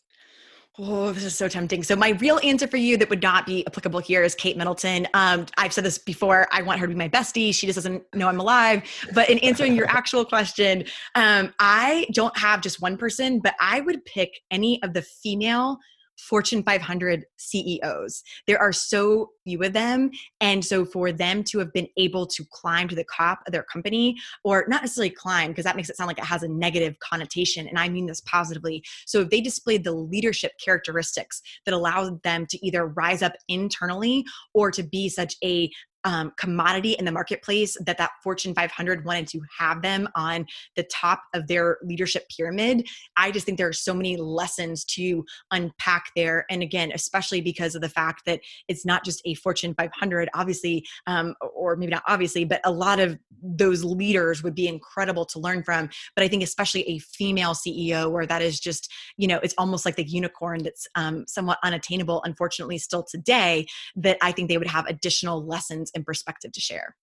Oh, 0.80 1.12
this 1.12 1.24
is 1.24 1.36
so 1.36 1.48
tempting. 1.48 1.82
So 1.82 1.96
my 1.96 2.10
real 2.10 2.40
answer 2.44 2.68
for 2.68 2.78
you 2.78 2.98
that 2.98 3.10
would 3.10 3.24
not 3.24 3.48
be 3.48 3.66
applicable 3.66 4.00
here 4.00 4.22
is 4.22 4.36
Kate 4.36 4.56
Middleton. 4.56 5.08
Um, 5.16 5.48
I've 5.58 5.74
said 5.74 5.84
this 5.84 5.98
before. 5.98 6.48
I 6.52 6.62
want 6.62 6.80
her 6.80 6.86
to 6.86 6.94
be 6.94 6.98
my 6.98 7.10
bestie. 7.10 7.54
She 7.54 7.66
just 7.66 7.78
doesn't 7.78 8.04
know 8.14 8.28
I'm 8.28 8.40
alive. 8.40 8.84
But 9.12 9.28
in 9.32 9.40
answering 9.40 9.76
your 9.76 9.90
actual 9.90 10.24
question, 10.24 10.86
um, 11.16 11.52
I 11.58 12.06
don't 12.14 12.38
have 12.38 12.62
just 12.62 12.80
one 12.80 12.96
person, 12.96 13.40
but 13.40 13.56
I 13.60 13.80
would 13.80 14.06
pick 14.06 14.42
any 14.52 14.82
of 14.84 14.94
the 14.94 15.02
female 15.02 15.80
Fortune 16.18 16.64
500 16.64 17.26
CEOs. 17.38 18.24
There 18.48 18.60
are 18.60 18.74
so 18.74 19.32
few 19.44 19.62
of 19.64 19.74
them. 19.74 20.12
And 20.42 20.64
so 20.64 20.86
for 20.86 21.12
them 21.12 21.44
to 21.46 21.60
have 21.60 21.72
been 21.74 21.88
able 21.98 22.28
to 22.28 22.44
climb 22.52 22.88
to 22.88 22.96
the 22.96 23.06
top 23.16 23.40
of 23.46 23.54
their 23.54 23.64
company, 23.64 24.18
or 24.44 24.66
not 24.68 24.82
necessarily 24.82 25.10
climb, 25.10 25.52
because 25.52 25.66
that 25.66 25.76
makes 25.76 25.90
it 25.90 25.96
sound 25.96 26.08
like 26.08 26.18
it 26.18 26.26
has 26.26 26.44
a 26.44 26.48
negative 26.48 26.98
connotation. 27.00 27.68
And 27.68 27.78
I 27.80 27.90
mean 27.90 28.06
this 28.06 28.22
positively. 28.22 28.84
So 29.06 29.22
if 29.22 29.30
they 29.30 29.42
displayed 29.42 29.84
the 29.84 29.92
leadership 29.92 30.54
characteristics 30.64 31.42
that 31.66 31.74
allowed 31.74 32.22
them 32.24 32.46
to 32.48 32.66
either 32.66 32.88
rise 32.88 33.22
up 33.22 33.34
internally 33.48 34.26
or 34.54 34.72
to 34.72 34.84
be 34.84 35.10
such 35.10 35.36
a 35.44 35.70
um, 36.08 36.32
commodity 36.38 36.94
in 36.94 37.04
the 37.04 37.12
marketplace 37.12 37.78
that 37.86 37.98
that 37.98 38.12
Fortune 38.24 38.56
500 38.56 39.04
wanted 39.04 39.28
to 39.28 39.42
have 39.60 39.82
them 39.82 40.08
on 40.16 40.48
the 40.78 40.84
top 40.84 41.22
of 41.34 41.48
their 41.48 41.80
leadership 41.84 42.24
pyramid. 42.36 42.88
I 43.18 43.30
just 43.30 43.46
think 43.46 43.58
there 43.58 43.68
are 43.68 43.74
so 43.74 43.94
many 43.94 44.16
lessons 44.16 44.86
to 44.86 45.26
unpack 45.52 46.12
there. 46.16 46.46
And 46.50 46.64
again, 46.64 46.94
especially 46.96 47.42
because 47.42 47.76
of 47.76 47.82
the 47.82 47.90
fact 47.90 48.24
that 48.26 48.40
it's 48.70 48.86
not 48.86 49.04
just 49.04 49.22
a 49.26 49.34
Fortune 49.34 49.74
500, 49.74 50.30
obviously, 50.34 50.86
um, 51.08 51.36
or 51.54 51.76
maybe 51.76 51.92
not 51.92 52.04
obviously, 52.08 52.46
but 52.46 52.62
a 52.64 52.72
lot 52.72 53.02
of 53.02 53.20
those 53.44 53.84
leaders 53.84 54.42
would 54.42 54.56
be 54.56 54.70
incredible 54.70 55.26
to 55.26 55.40
learn 55.40 55.62
from. 55.62 55.90
But 56.16 56.24
I 56.24 56.30
think 56.30 56.42
especially 56.42 56.88
a 56.88 57.00
female 57.00 57.54
CEO 57.54 58.10
where 58.10 58.26
that 58.26 58.42
is 58.42 58.62
just, 58.62 58.90
you 59.18 59.28
know, 59.28 59.40
it's 59.44 59.56
almost 59.58 59.86
like 59.86 59.98
the 59.98 60.06
unicorn 60.06 60.64
that's 60.64 60.88
um, 60.96 61.26
somewhat 61.28 61.60
unattainable, 61.64 62.22
unfortunately, 62.24 62.78
still 62.78 63.04
today, 63.04 63.66
that 63.98 64.18
I 64.22 64.32
think 64.32 64.48
they 64.48 64.58
would 64.58 64.68
have 64.68 64.86
additional 64.86 65.46
lessons 65.46 65.92
and 65.98 66.06
perspective 66.06 66.54
to 66.54 66.62
share. 66.62 66.96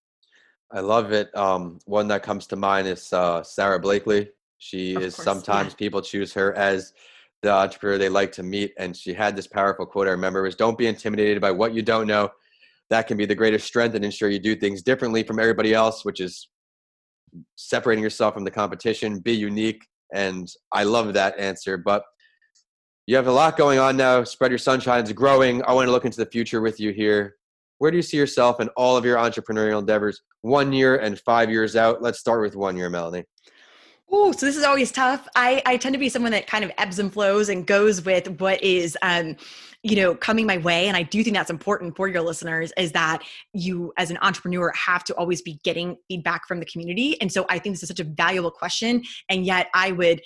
I 0.72 0.80
love 0.80 1.12
it. 1.12 1.36
Um, 1.36 1.78
one 1.84 2.08
that 2.08 2.22
comes 2.22 2.46
to 2.48 2.56
mind 2.56 2.88
is 2.88 3.12
uh, 3.12 3.42
Sara 3.42 3.78
Blakely. 3.78 4.30
She 4.58 4.94
of 4.94 5.02
is 5.02 5.14
course, 5.14 5.24
sometimes 5.24 5.72
yeah. 5.72 5.76
people 5.76 6.00
choose 6.00 6.32
her 6.32 6.54
as 6.54 6.94
the 7.42 7.52
entrepreneur 7.52 7.98
they 7.98 8.08
like 8.08 8.32
to 8.32 8.42
meet. 8.42 8.72
And 8.78 8.96
she 8.96 9.12
had 9.12 9.36
this 9.36 9.46
powerful 9.46 9.84
quote 9.84 10.08
I 10.08 10.12
remember 10.12 10.42
was 10.42 10.56
don't 10.56 10.78
be 10.78 10.86
intimidated 10.86 11.42
by 11.42 11.50
what 11.50 11.74
you 11.74 11.82
don't 11.82 12.06
know. 12.06 12.30
That 12.90 13.06
can 13.06 13.16
be 13.16 13.26
the 13.26 13.34
greatest 13.34 13.66
strength 13.66 13.94
and 13.94 14.04
ensure 14.04 14.30
you 14.30 14.38
do 14.38 14.56
things 14.56 14.82
differently 14.82 15.22
from 15.22 15.38
everybody 15.38 15.74
else, 15.74 16.04
which 16.04 16.20
is 16.20 16.48
separating 17.56 18.02
yourself 18.02 18.34
from 18.34 18.44
the 18.44 18.50
competition, 18.50 19.18
be 19.18 19.32
unique. 19.32 19.84
And 20.12 20.48
I 20.72 20.84
love 20.84 21.12
that 21.14 21.38
answer. 21.38 21.76
But 21.76 22.04
you 23.06 23.16
have 23.16 23.26
a 23.26 23.32
lot 23.32 23.56
going 23.56 23.78
on 23.78 23.96
now. 23.96 24.24
Spread 24.24 24.50
Your 24.50 24.58
Sunshine 24.58 25.04
is 25.04 25.12
growing. 25.12 25.62
I 25.64 25.72
want 25.72 25.88
to 25.88 25.92
look 25.92 26.04
into 26.04 26.18
the 26.18 26.26
future 26.26 26.60
with 26.60 26.80
you 26.80 26.90
here. 26.90 27.36
Where 27.84 27.90
do 27.90 27.98
you 27.98 28.02
see 28.02 28.16
yourself 28.16 28.60
in 28.60 28.70
all 28.78 28.96
of 28.96 29.04
your 29.04 29.18
entrepreneurial 29.18 29.78
endeavors 29.78 30.22
one 30.40 30.72
year 30.72 30.96
and 30.96 31.20
five 31.20 31.50
years 31.50 31.76
out? 31.76 32.00
Let's 32.00 32.18
start 32.18 32.40
with 32.40 32.56
one 32.56 32.78
year, 32.78 32.88
Melanie. 32.88 33.24
Oh, 34.10 34.32
so 34.32 34.46
this 34.46 34.56
is 34.56 34.64
always 34.64 34.90
tough. 34.90 35.28
I, 35.36 35.60
I 35.66 35.76
tend 35.76 35.92
to 35.92 35.98
be 35.98 36.08
someone 36.08 36.32
that 36.32 36.46
kind 36.46 36.64
of 36.64 36.72
ebbs 36.78 36.98
and 36.98 37.12
flows 37.12 37.50
and 37.50 37.66
goes 37.66 38.02
with 38.02 38.40
what 38.40 38.62
is, 38.62 38.96
um, 39.02 39.36
you 39.82 39.96
know, 39.96 40.14
coming 40.14 40.46
my 40.46 40.56
way. 40.56 40.88
And 40.88 40.96
I 40.96 41.02
do 41.02 41.22
think 41.22 41.36
that's 41.36 41.50
important 41.50 41.94
for 41.94 42.08
your 42.08 42.22
listeners 42.22 42.72
is 42.78 42.92
that 42.92 43.22
you, 43.52 43.92
as 43.98 44.10
an 44.10 44.16
entrepreneur, 44.22 44.72
have 44.72 45.04
to 45.04 45.14
always 45.16 45.42
be 45.42 45.60
getting 45.62 45.98
feedback 46.08 46.48
from 46.48 46.60
the 46.60 46.66
community. 46.66 47.20
And 47.20 47.30
so 47.30 47.44
I 47.50 47.58
think 47.58 47.74
this 47.74 47.82
is 47.82 47.88
such 47.90 48.00
a 48.00 48.04
valuable 48.04 48.50
question. 48.50 49.02
And 49.28 49.44
yet 49.44 49.68
I 49.74 49.92
would 49.92 50.22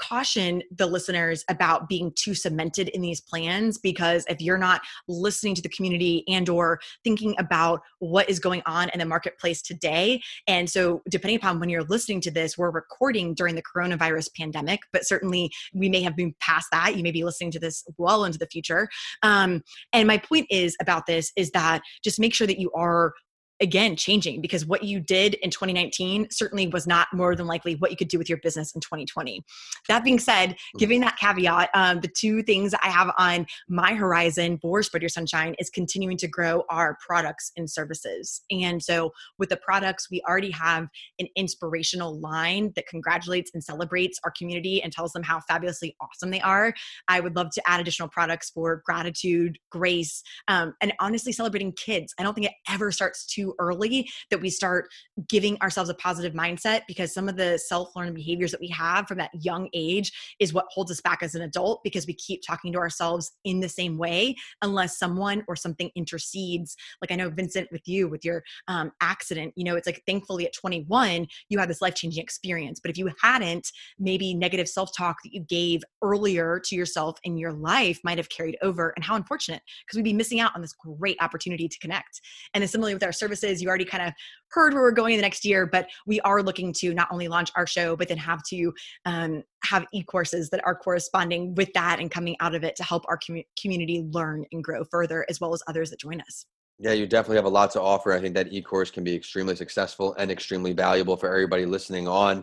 caution 0.00 0.62
the 0.76 0.86
listeners 0.86 1.44
about 1.48 1.88
being 1.88 2.12
too 2.16 2.34
cemented 2.34 2.88
in 2.88 3.00
these 3.00 3.20
plans 3.20 3.78
because 3.78 4.24
if 4.28 4.40
you're 4.40 4.58
not 4.58 4.80
listening 5.08 5.54
to 5.54 5.62
the 5.62 5.68
community 5.68 6.24
and 6.28 6.48
or 6.48 6.80
thinking 7.04 7.34
about 7.38 7.80
what 7.98 8.28
is 8.28 8.38
going 8.38 8.62
on 8.66 8.88
in 8.90 8.98
the 8.98 9.04
marketplace 9.04 9.62
today 9.62 10.20
and 10.48 10.68
so 10.68 11.02
depending 11.08 11.36
upon 11.36 11.60
when 11.60 11.68
you're 11.68 11.84
listening 11.84 12.20
to 12.20 12.30
this 12.30 12.58
we're 12.58 12.70
recording 12.70 13.34
during 13.34 13.54
the 13.54 13.62
coronavirus 13.62 14.28
pandemic 14.34 14.80
but 14.92 15.06
certainly 15.06 15.50
we 15.72 15.88
may 15.88 16.02
have 16.02 16.16
been 16.16 16.34
past 16.40 16.68
that. 16.72 16.96
You 16.96 17.02
may 17.02 17.10
be 17.10 17.24
listening 17.24 17.50
to 17.52 17.58
this 17.58 17.84
well 17.98 18.24
into 18.24 18.38
the 18.38 18.46
future. 18.46 18.88
Um, 19.22 19.62
and 19.92 20.06
my 20.06 20.18
point 20.18 20.46
is 20.50 20.76
about 20.80 21.06
this 21.06 21.32
is 21.36 21.50
that 21.52 21.82
just 22.02 22.20
make 22.20 22.34
sure 22.34 22.46
that 22.46 22.58
you 22.58 22.70
are 22.72 23.14
again 23.60 23.96
changing 23.96 24.40
because 24.40 24.66
what 24.66 24.82
you 24.82 25.00
did 25.00 25.34
in 25.34 25.50
2019 25.50 26.28
certainly 26.30 26.68
was 26.68 26.86
not 26.86 27.08
more 27.12 27.34
than 27.34 27.46
likely 27.46 27.74
what 27.76 27.90
you 27.90 27.96
could 27.96 28.08
do 28.08 28.18
with 28.18 28.28
your 28.28 28.38
business 28.38 28.72
in 28.74 28.80
2020 28.80 29.42
that 29.88 30.04
being 30.04 30.18
said 30.18 30.50
mm-hmm. 30.50 30.78
giving 30.78 31.00
that 31.00 31.16
caveat 31.18 31.68
um, 31.74 32.00
the 32.00 32.08
two 32.08 32.42
things 32.42 32.74
i 32.82 32.88
have 32.88 33.12
on 33.18 33.46
my 33.68 33.94
horizon 33.94 34.58
for 34.60 34.82
spread 34.82 35.02
your 35.02 35.08
sunshine 35.08 35.54
is 35.58 35.70
continuing 35.70 36.16
to 36.16 36.28
grow 36.28 36.64
our 36.70 36.96
products 37.04 37.52
and 37.56 37.70
services. 37.70 38.42
And 38.50 38.82
so 38.82 39.12
with 39.38 39.48
the 39.48 39.56
products 39.56 40.10
we 40.10 40.22
already 40.28 40.50
have 40.50 40.88
an 41.18 41.26
inspirational 41.36 42.18
line 42.20 42.72
that 42.76 42.86
congratulates 42.86 43.50
and 43.54 43.62
celebrates 43.62 44.18
our 44.24 44.32
community 44.36 44.82
and 44.82 44.92
tells 44.92 45.12
them 45.12 45.22
how 45.22 45.40
fabulously 45.40 45.96
awesome 46.00 46.30
they 46.30 46.40
are. 46.40 46.72
I 47.08 47.20
would 47.20 47.36
love 47.36 47.50
to 47.52 47.62
add 47.66 47.80
additional 47.80 48.08
products 48.08 48.50
for 48.50 48.82
gratitude 48.84 49.58
grace 49.70 50.22
um, 50.48 50.74
and 50.80 50.92
honestly 51.00 51.32
celebrating 51.32 51.72
kids. 51.72 52.14
I 52.18 52.22
don't 52.22 52.34
think 52.34 52.46
it 52.46 52.54
ever 52.68 52.92
starts 52.92 53.26
too 53.26 53.49
too 53.50 53.54
early 53.58 54.10
that 54.30 54.40
we 54.40 54.50
start 54.50 54.88
giving 55.28 55.56
ourselves 55.60 55.90
a 55.90 55.94
positive 55.94 56.32
mindset 56.32 56.82
because 56.86 57.12
some 57.12 57.28
of 57.28 57.36
the 57.36 57.58
self-learned 57.58 58.14
behaviors 58.14 58.50
that 58.50 58.60
we 58.60 58.68
have 58.68 59.06
from 59.06 59.18
that 59.18 59.30
young 59.40 59.68
age 59.72 60.36
is 60.40 60.52
what 60.52 60.66
holds 60.70 60.90
us 60.90 61.00
back 61.00 61.22
as 61.22 61.34
an 61.34 61.42
adult 61.42 61.82
because 61.84 62.06
we 62.06 62.14
keep 62.14 62.40
talking 62.46 62.72
to 62.72 62.78
ourselves 62.78 63.32
in 63.44 63.60
the 63.60 63.68
same 63.68 63.98
way 63.98 64.34
unless 64.62 64.98
someone 64.98 65.44
or 65.48 65.56
something 65.56 65.90
intercedes. 65.94 66.76
Like 67.00 67.12
i 67.12 67.16
know 67.16 67.30
vincent 67.30 67.68
with 67.72 67.86
you 67.86 68.08
with 68.08 68.24
your 68.24 68.42
um, 68.68 68.92
accident 69.00 69.52
you 69.56 69.64
know 69.64 69.76
it's 69.76 69.86
like 69.86 70.02
thankfully 70.06 70.46
at 70.46 70.52
21 70.52 71.26
you 71.48 71.58
had 71.58 71.68
this 71.68 71.80
life-changing 71.80 72.22
experience 72.22 72.80
but 72.80 72.90
if 72.90 72.98
you 72.98 73.10
hadn't 73.22 73.68
maybe 73.98 74.34
negative 74.34 74.68
self-talk 74.68 75.16
that 75.24 75.32
you 75.32 75.40
gave 75.40 75.82
earlier 76.02 76.60
to 76.60 76.74
yourself 76.74 77.18
in 77.24 77.36
your 77.36 77.52
life 77.52 77.98
might 78.04 78.18
have 78.18 78.28
carried 78.28 78.56
over 78.62 78.92
and 78.96 79.04
how 79.04 79.16
unfortunate 79.16 79.62
because 79.86 79.96
we'd 79.96 80.04
be 80.04 80.12
missing 80.12 80.40
out 80.40 80.52
on 80.54 80.60
this 80.60 80.72
great 80.72 81.16
opportunity 81.20 81.68
to 81.68 81.78
connect. 81.78 82.20
And 82.54 82.62
then 82.62 82.68
similarly 82.68 82.94
with 82.94 83.02
our 83.02 83.12
services 83.40 83.62
you 83.62 83.68
already 83.68 83.84
kind 83.84 84.06
of 84.06 84.12
heard 84.50 84.74
where 84.74 84.82
we're 84.82 84.90
going 84.90 85.14
in 85.14 85.18
the 85.18 85.22
next 85.22 85.44
year 85.44 85.66
but 85.66 85.88
we 86.06 86.20
are 86.20 86.42
looking 86.42 86.72
to 86.72 86.94
not 86.94 87.08
only 87.10 87.28
launch 87.28 87.50
our 87.56 87.66
show 87.66 87.96
but 87.96 88.08
then 88.08 88.18
have 88.18 88.42
to 88.42 88.72
um, 89.06 89.42
have 89.64 89.86
e-courses 89.92 90.50
that 90.50 90.60
are 90.64 90.74
corresponding 90.74 91.54
with 91.54 91.72
that 91.72 92.00
and 92.00 92.10
coming 92.10 92.36
out 92.40 92.54
of 92.54 92.64
it 92.64 92.76
to 92.76 92.82
help 92.82 93.04
our 93.08 93.18
com- 93.26 93.42
community 93.60 94.06
learn 94.10 94.44
and 94.52 94.62
grow 94.62 94.84
further 94.84 95.24
as 95.28 95.40
well 95.40 95.52
as 95.54 95.62
others 95.66 95.90
that 95.90 96.00
join 96.00 96.20
us 96.20 96.46
yeah, 96.82 96.92
you 96.92 97.06
definitely 97.06 97.36
have 97.36 97.44
a 97.44 97.50
lot 97.50 97.70
to 97.72 97.80
offer. 97.82 98.10
I 98.10 98.20
think 98.22 98.34
that 98.36 98.54
e-course 98.54 98.90
can 98.90 99.04
be 99.04 99.14
extremely 99.14 99.54
successful 99.54 100.14
and 100.14 100.30
extremely 100.30 100.72
valuable 100.72 101.14
for 101.14 101.28
everybody 101.28 101.66
listening 101.66 102.08
on. 102.08 102.42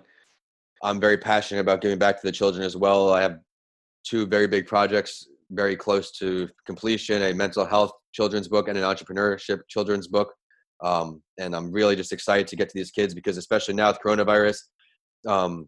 I'm 0.84 1.00
very 1.00 1.18
passionate 1.18 1.62
about 1.62 1.82
giving 1.82 1.98
back 1.98 2.22
to 2.22 2.28
the 2.28 2.32
children 2.32 2.64
as 2.64 2.78
well. 2.78 3.12
I 3.12 3.24
have 3.24 3.40
two 4.04 4.28
very 4.28 4.46
big 4.46 4.68
projects 4.68 5.28
very 5.52 5.76
close 5.76 6.12
to 6.12 6.50
completion, 6.66 7.24
a 7.24 7.34
mental 7.34 7.66
health 7.66 7.92
children's 8.14 8.48
book 8.48 8.68
and 8.68 8.78
an 8.78 8.84
entrepreneurship 8.84 9.62
children's 9.68 10.08
book. 10.08 10.34
Um, 10.84 11.22
and 11.40 11.56
I'm 11.56 11.72
really 11.72 11.96
just 11.96 12.13
excited 12.13 12.48
to 12.48 12.56
get 12.56 12.70
to 12.70 12.78
these 12.78 12.92
kids 12.92 13.13
because 13.13 13.38
especially 13.38 13.74
now 13.74 13.90
with 13.90 14.00
coronavirus, 14.06 14.60
um, 15.28 15.68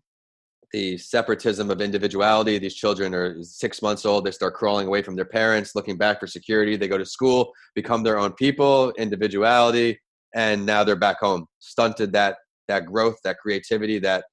the 0.71 0.97
separatism 0.97 1.71
of 1.71 1.81
individuality. 1.81 2.59
These 2.59 2.75
children 2.75 3.13
are 3.15 3.41
six 3.41 3.81
months 3.81 4.05
old. 4.05 4.25
They 4.25 4.31
start 4.31 4.53
crawling 4.53 4.87
away 4.87 5.01
from 5.01 5.15
their 5.15 5.25
parents, 5.25 5.73
looking 5.75 5.97
back 5.97 6.19
for 6.19 6.27
security. 6.27 6.75
They 6.75 6.87
go 6.87 6.97
to 6.97 7.05
school, 7.05 7.51
become 7.75 8.03
their 8.03 8.19
own 8.19 8.33
people, 8.33 8.91
individuality, 8.97 9.99
and 10.35 10.65
now 10.65 10.83
they're 10.83 10.95
back 10.95 11.19
home. 11.19 11.47
Stunted 11.59 12.13
that 12.13 12.37
that 12.67 12.85
growth, 12.85 13.17
that 13.23 13.39
creativity, 13.39 13.97
that 13.99 14.25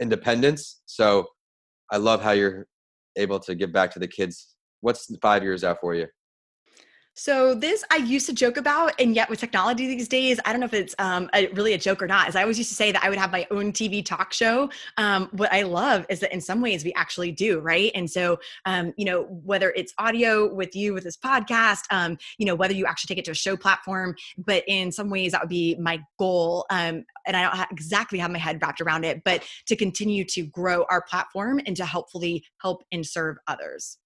independence. 0.00 0.82
So 0.86 1.26
I 1.92 1.98
love 1.98 2.20
how 2.22 2.32
you're 2.32 2.66
able 3.16 3.38
to 3.40 3.54
give 3.54 3.72
back 3.72 3.92
to 3.92 4.00
the 4.00 4.08
kids. 4.08 4.56
What's 4.80 5.08
five 5.22 5.44
years 5.44 5.62
out 5.62 5.78
for 5.80 5.94
you? 5.94 6.08
So 7.16 7.54
this 7.54 7.84
I 7.92 7.96
used 7.96 8.26
to 8.26 8.32
joke 8.32 8.56
about, 8.56 8.92
and 9.00 9.14
yet 9.14 9.30
with 9.30 9.38
technology 9.38 9.86
these 9.86 10.08
days, 10.08 10.40
I 10.44 10.50
don't 10.50 10.58
know 10.58 10.66
if 10.66 10.74
it's 10.74 10.96
um, 10.98 11.30
a, 11.32 11.46
really 11.52 11.72
a 11.72 11.78
joke 11.78 12.02
or 12.02 12.08
not. 12.08 12.26
As 12.26 12.34
I 12.34 12.42
always 12.42 12.58
used 12.58 12.70
to 12.70 12.74
say 12.74 12.90
that 12.90 13.04
I 13.04 13.08
would 13.08 13.18
have 13.18 13.30
my 13.30 13.46
own 13.52 13.72
TV 13.72 14.04
talk 14.04 14.32
show. 14.32 14.68
Um, 14.96 15.28
what 15.30 15.52
I 15.52 15.62
love 15.62 16.06
is 16.08 16.18
that 16.20 16.32
in 16.32 16.40
some 16.40 16.60
ways 16.60 16.84
we 16.84 16.92
actually 16.94 17.30
do, 17.30 17.60
right? 17.60 17.92
And 17.94 18.10
so, 18.10 18.40
um, 18.66 18.92
you 18.96 19.04
know, 19.04 19.22
whether 19.44 19.70
it's 19.76 19.94
audio 19.98 20.52
with 20.52 20.74
you 20.74 20.92
with 20.92 21.04
this 21.04 21.16
podcast, 21.16 21.82
um, 21.92 22.18
you 22.36 22.46
know, 22.46 22.56
whether 22.56 22.74
you 22.74 22.84
actually 22.84 23.14
take 23.14 23.18
it 23.18 23.24
to 23.26 23.30
a 23.30 23.34
show 23.34 23.56
platform, 23.56 24.16
but 24.36 24.64
in 24.66 24.90
some 24.90 25.08
ways 25.08 25.32
that 25.32 25.40
would 25.40 25.48
be 25.48 25.76
my 25.76 26.02
goal. 26.18 26.66
Um, 26.70 27.04
and 27.26 27.36
I 27.36 27.42
don't 27.42 27.70
exactly 27.70 28.18
have 28.18 28.32
my 28.32 28.38
head 28.38 28.58
wrapped 28.60 28.80
around 28.80 29.04
it, 29.04 29.22
but 29.24 29.44
to 29.66 29.76
continue 29.76 30.24
to 30.24 30.42
grow 30.46 30.84
our 30.90 31.02
platform 31.02 31.60
and 31.64 31.76
to 31.76 31.84
helpfully 31.84 32.44
help 32.60 32.82
and 32.90 33.06
serve 33.06 33.36
others. 33.46 33.98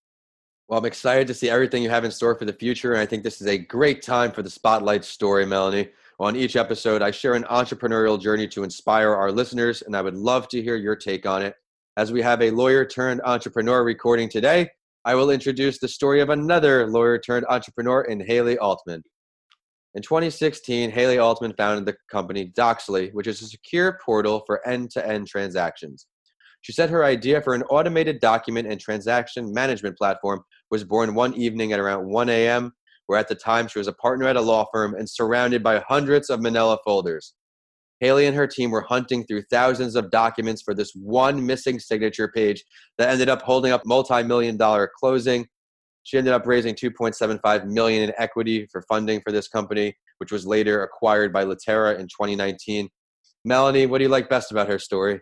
Well, 0.69 0.79
I'm 0.79 0.85
excited 0.85 1.27
to 1.29 1.35
see 1.35 1.49
everything 1.49 1.83
you 1.83 1.89
have 1.89 2.05
in 2.05 2.11
store 2.11 2.35
for 2.35 2.45
the 2.45 2.53
future. 2.53 2.93
And 2.93 3.01
I 3.01 3.07
think 3.07 3.25
this 3.25 3.41
is 3.41 3.47
a 3.47 3.57
great 3.57 4.03
time 4.03 4.31
for 4.31 4.43
the 4.43 4.51
Spotlight 4.51 5.03
story, 5.03 5.47
Melanie. 5.47 5.89
On 6.21 6.37
each 6.37 6.57
episode, 6.57 7.01
I 7.01 7.11
share 7.11 7.33
an 7.33 7.45
entrepreneurial 7.45 8.21
journey 8.21 8.47
to 8.49 8.65
inspire 8.65 9.15
our 9.15 9.33
listeners, 9.33 9.81
and 9.81 9.97
I 9.97 10.03
would 10.03 10.15
love 10.15 10.47
to 10.49 10.63
hear 10.63 10.77
your 10.77 10.95
take 10.95 11.25
on 11.25 11.41
it. 11.41 11.55
As 11.97 12.13
we 12.13 12.21
have 12.21 12.43
a 12.43 12.51
lawyer 12.51 12.85
turned 12.85 13.23
entrepreneur 13.25 13.83
recording 13.83 14.29
today, 14.29 14.69
I 15.07 15.15
will 15.15 15.31
introduce 15.31 15.79
the 15.79 15.89
story 15.89 16.21
of 16.21 16.29
another 16.29 16.87
lawyer 16.87 17.19
turned 17.19 17.47
entrepreneur 17.49 18.03
in 18.03 18.21
Haley 18.21 18.59
Altman. 18.59 19.03
In 19.95 20.03
2016, 20.03 20.91
Haley 20.91 21.17
Altman 21.17 21.55
founded 21.57 21.87
the 21.87 21.97
company 22.13 22.53
Doxly, 22.55 23.11
which 23.15 23.27
is 23.27 23.41
a 23.41 23.47
secure 23.47 23.99
portal 24.05 24.43
for 24.47 24.67
end 24.69 24.91
to 24.91 25.09
end 25.09 25.29
transactions. 25.29 26.07
She 26.61 26.73
said 26.73 26.91
her 26.91 27.05
idea 27.05 27.41
for 27.41 27.55
an 27.55 27.63
automated 27.65 28.21
document 28.21 28.69
and 28.69 28.81
transaction 28.81 29.53
management 29.53 29.97
platform 29.97 30.43
was 30.71 30.85
born 30.85 31.15
one 31.15 31.35
evening 31.35 31.73
at 31.73 31.81
around 31.81 32.07
1 32.07 32.29
a.m., 32.29 32.73
where 33.07 33.19
at 33.19 33.29
the 33.29 33.35
time 33.35 33.69
she 33.69 33.79
was 33.79 33.89
a 33.89 33.93
partner 33.93 34.27
at 34.27 34.37
a 34.37 34.41
law 34.41 34.67
firm 34.73 34.95
and 34.95 35.09
surrounded 35.09 35.63
by 35.63 35.83
hundreds 35.89 36.29
of 36.29 36.43
manila 36.43 36.79
folders. 36.85 37.35
Haley 38.01 38.27
and 38.27 38.37
her 38.37 38.47
team 38.47 38.71
were 38.71 38.83
hunting 38.83 39.25
through 39.25 39.43
thousands 39.51 39.97
of 39.97 40.11
documents 40.11 40.63
for 40.63 40.75
this 40.75 40.93
one 40.95 41.45
missing 41.45 41.81
signature 41.81 42.29
page 42.29 42.63
that 42.97 43.09
ended 43.09 43.29
up 43.29 43.43
holding 43.43 43.73
up 43.73 43.83
multi-million 43.87 44.57
dollar 44.57 44.91
closing. 45.01 45.47
She 46.05 46.17
ended 46.17 46.33
up 46.33 46.47
raising 46.47 46.75
2.75 46.75 47.67
million 47.67 48.05
in 48.05 48.15
equity 48.19 48.69
for 48.71 48.83
funding 48.83 49.21
for 49.23 49.33
this 49.33 49.49
company, 49.49 49.95
which 50.19 50.31
was 50.31 50.47
later 50.47 50.83
acquired 50.83 51.33
by 51.33 51.45
Litera 51.45 51.95
in 51.95 52.07
2019. 52.07 52.89
Melanie, 53.45 53.87
what 53.87 53.99
do 53.99 54.05
you 54.05 54.11
like 54.11 54.29
best 54.29 54.53
about 54.53 54.69
her 54.69 54.79
story? 54.79 55.21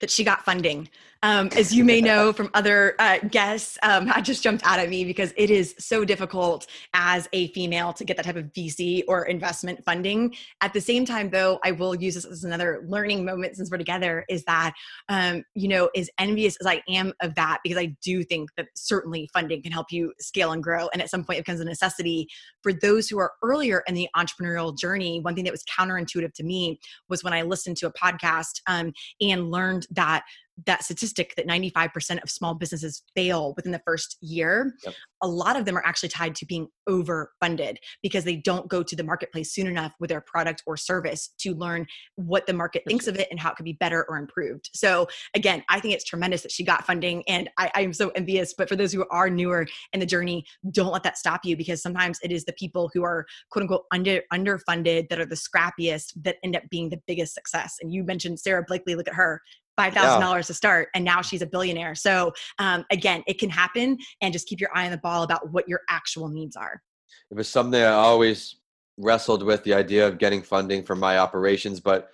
that 0.00 0.10
she 0.10 0.24
got 0.24 0.44
funding. 0.44 0.88
Um, 1.26 1.48
as 1.56 1.74
you 1.74 1.82
may 1.82 2.00
know 2.00 2.32
from 2.32 2.50
other 2.54 2.94
uh, 3.00 3.18
guests, 3.18 3.78
um, 3.82 4.12
just 4.22 4.44
jumped 4.44 4.64
out 4.64 4.78
at 4.78 4.88
me 4.88 5.04
because 5.04 5.34
it 5.36 5.50
is 5.50 5.74
so 5.76 6.04
difficult 6.04 6.68
as 6.94 7.28
a 7.32 7.48
female 7.48 7.92
to 7.94 8.04
get 8.04 8.16
that 8.16 8.24
type 8.24 8.36
of 8.36 8.44
VC 8.52 9.02
or 9.08 9.24
investment 9.24 9.84
funding. 9.84 10.36
At 10.60 10.72
the 10.72 10.80
same 10.80 11.04
time, 11.04 11.30
though, 11.30 11.58
I 11.64 11.72
will 11.72 11.96
use 11.96 12.14
this 12.14 12.24
as 12.24 12.44
another 12.44 12.84
learning 12.86 13.24
moment 13.24 13.56
since 13.56 13.72
we're 13.72 13.76
together 13.76 14.24
is 14.28 14.44
that, 14.44 14.74
um, 15.08 15.42
you 15.54 15.66
know, 15.66 15.90
as 15.96 16.08
envious 16.20 16.56
as 16.60 16.66
I 16.68 16.80
am 16.88 17.12
of 17.20 17.34
that, 17.34 17.58
because 17.64 17.76
I 17.76 17.96
do 18.04 18.22
think 18.22 18.50
that 18.56 18.66
certainly 18.76 19.28
funding 19.32 19.64
can 19.64 19.72
help 19.72 19.90
you 19.90 20.12
scale 20.20 20.52
and 20.52 20.62
grow. 20.62 20.88
And 20.92 21.02
at 21.02 21.10
some 21.10 21.24
point, 21.24 21.40
it 21.40 21.44
becomes 21.44 21.58
a 21.58 21.64
necessity 21.64 22.28
for 22.62 22.72
those 22.72 23.08
who 23.08 23.18
are 23.18 23.32
earlier 23.42 23.82
in 23.88 23.94
the 23.94 24.08
entrepreneurial 24.16 24.78
journey. 24.78 25.18
One 25.18 25.34
thing 25.34 25.42
that 25.42 25.52
was 25.52 25.64
counterintuitive 25.64 26.34
to 26.34 26.44
me 26.44 26.78
was 27.08 27.24
when 27.24 27.32
I 27.32 27.42
listened 27.42 27.78
to 27.78 27.88
a 27.88 27.92
podcast 27.92 28.60
um, 28.68 28.92
and 29.20 29.50
learned 29.50 29.88
that 29.90 30.22
that 30.64 30.82
statistic 30.84 31.34
that 31.36 31.46
95% 31.46 32.22
of 32.22 32.30
small 32.30 32.54
businesses 32.54 33.02
fail 33.14 33.52
within 33.56 33.72
the 33.72 33.82
first 33.84 34.16
year, 34.20 34.74
yep. 34.84 34.94
a 35.22 35.28
lot 35.28 35.56
of 35.56 35.64
them 35.64 35.76
are 35.76 35.84
actually 35.84 36.08
tied 36.08 36.34
to 36.36 36.46
being 36.46 36.68
overfunded 36.88 37.76
because 38.02 38.24
they 38.24 38.36
don't 38.36 38.68
go 38.68 38.82
to 38.82 38.96
the 38.96 39.04
marketplace 39.04 39.52
soon 39.52 39.66
enough 39.66 39.92
with 40.00 40.08
their 40.08 40.20
product 40.20 40.62
or 40.66 40.76
service 40.76 41.34
to 41.38 41.54
learn 41.54 41.86
what 42.14 42.46
the 42.46 42.52
market 42.52 42.82
thinks 42.88 43.06
of 43.06 43.18
it 43.18 43.28
and 43.30 43.38
how 43.38 43.50
it 43.50 43.56
could 43.56 43.64
be 43.64 43.74
better 43.74 44.06
or 44.08 44.16
improved. 44.16 44.70
So, 44.72 45.08
again, 45.34 45.62
I 45.68 45.80
think 45.80 45.94
it's 45.94 46.04
tremendous 46.04 46.42
that 46.42 46.52
she 46.52 46.64
got 46.64 46.86
funding, 46.86 47.22
and 47.28 47.50
I, 47.58 47.70
I 47.74 47.80
am 47.82 47.92
so 47.92 48.10
envious. 48.10 48.54
But 48.56 48.68
for 48.68 48.76
those 48.76 48.92
who 48.92 49.04
are 49.10 49.28
newer 49.28 49.66
in 49.92 50.00
the 50.00 50.06
journey, 50.06 50.46
don't 50.70 50.92
let 50.92 51.02
that 51.02 51.18
stop 51.18 51.44
you 51.44 51.56
because 51.56 51.82
sometimes 51.82 52.18
it 52.22 52.32
is 52.32 52.44
the 52.44 52.52
people 52.54 52.90
who 52.94 53.02
are 53.02 53.26
quote 53.50 53.62
unquote 53.62 53.84
under 53.92 54.22
underfunded 54.32 55.08
that 55.08 55.20
are 55.20 55.26
the 55.26 55.36
scrappiest 55.36 56.12
that 56.22 56.36
end 56.42 56.56
up 56.56 56.62
being 56.70 56.88
the 56.88 57.00
biggest 57.06 57.34
success. 57.34 57.76
And 57.80 57.92
you 57.92 58.04
mentioned 58.04 58.40
Sara 58.40 58.64
Blakely. 58.66 58.94
Look 58.94 59.08
at 59.08 59.14
her 59.14 59.42
five 59.76 59.94
thousand 59.94 60.20
yeah. 60.20 60.26
dollars 60.26 60.46
to 60.48 60.54
start, 60.54 60.88
and 60.94 61.04
now 61.04 61.22
she's 61.22 61.42
a 61.42 61.46
billionaire. 61.46 61.94
So 61.94 62.32
um, 62.58 62.84
again, 62.90 63.22
it 63.26 63.38
can 63.38 63.50
happen, 63.50 63.98
and 64.20 64.32
just 64.32 64.46
keep 64.46 64.60
your 64.60 64.70
eye 64.74 64.84
on 64.84 64.90
the 64.90 64.98
ball 64.98 65.22
about 65.22 65.52
what 65.52 65.68
your 65.68 65.80
actual 65.88 66.28
needs 66.28 66.56
are. 66.56 66.82
It 67.30 67.36
was 67.36 67.48
something 67.48 67.80
I 67.80 67.86
always 67.86 68.56
wrestled 68.98 69.42
with 69.42 69.62
the 69.64 69.74
idea 69.74 70.06
of 70.06 70.18
getting 70.18 70.42
funding 70.42 70.82
for 70.82 70.96
my 70.96 71.18
operations, 71.18 71.80
but 71.80 72.10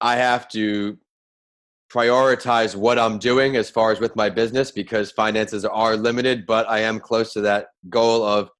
I 0.00 0.16
have 0.16 0.48
to 0.50 0.96
prioritize 1.92 2.76
what 2.76 2.98
I'm 2.98 3.18
doing 3.18 3.56
as 3.56 3.70
far 3.70 3.92
as 3.92 4.00
with 4.00 4.14
my 4.14 4.28
business 4.28 4.70
because 4.70 5.10
finances 5.10 5.64
are 5.64 5.96
limited, 5.96 6.46
but 6.46 6.68
I 6.68 6.80
am 6.80 7.00
close 7.00 7.32
to 7.32 7.40
that 7.42 7.68
goal 7.88 8.22
of 8.22 8.50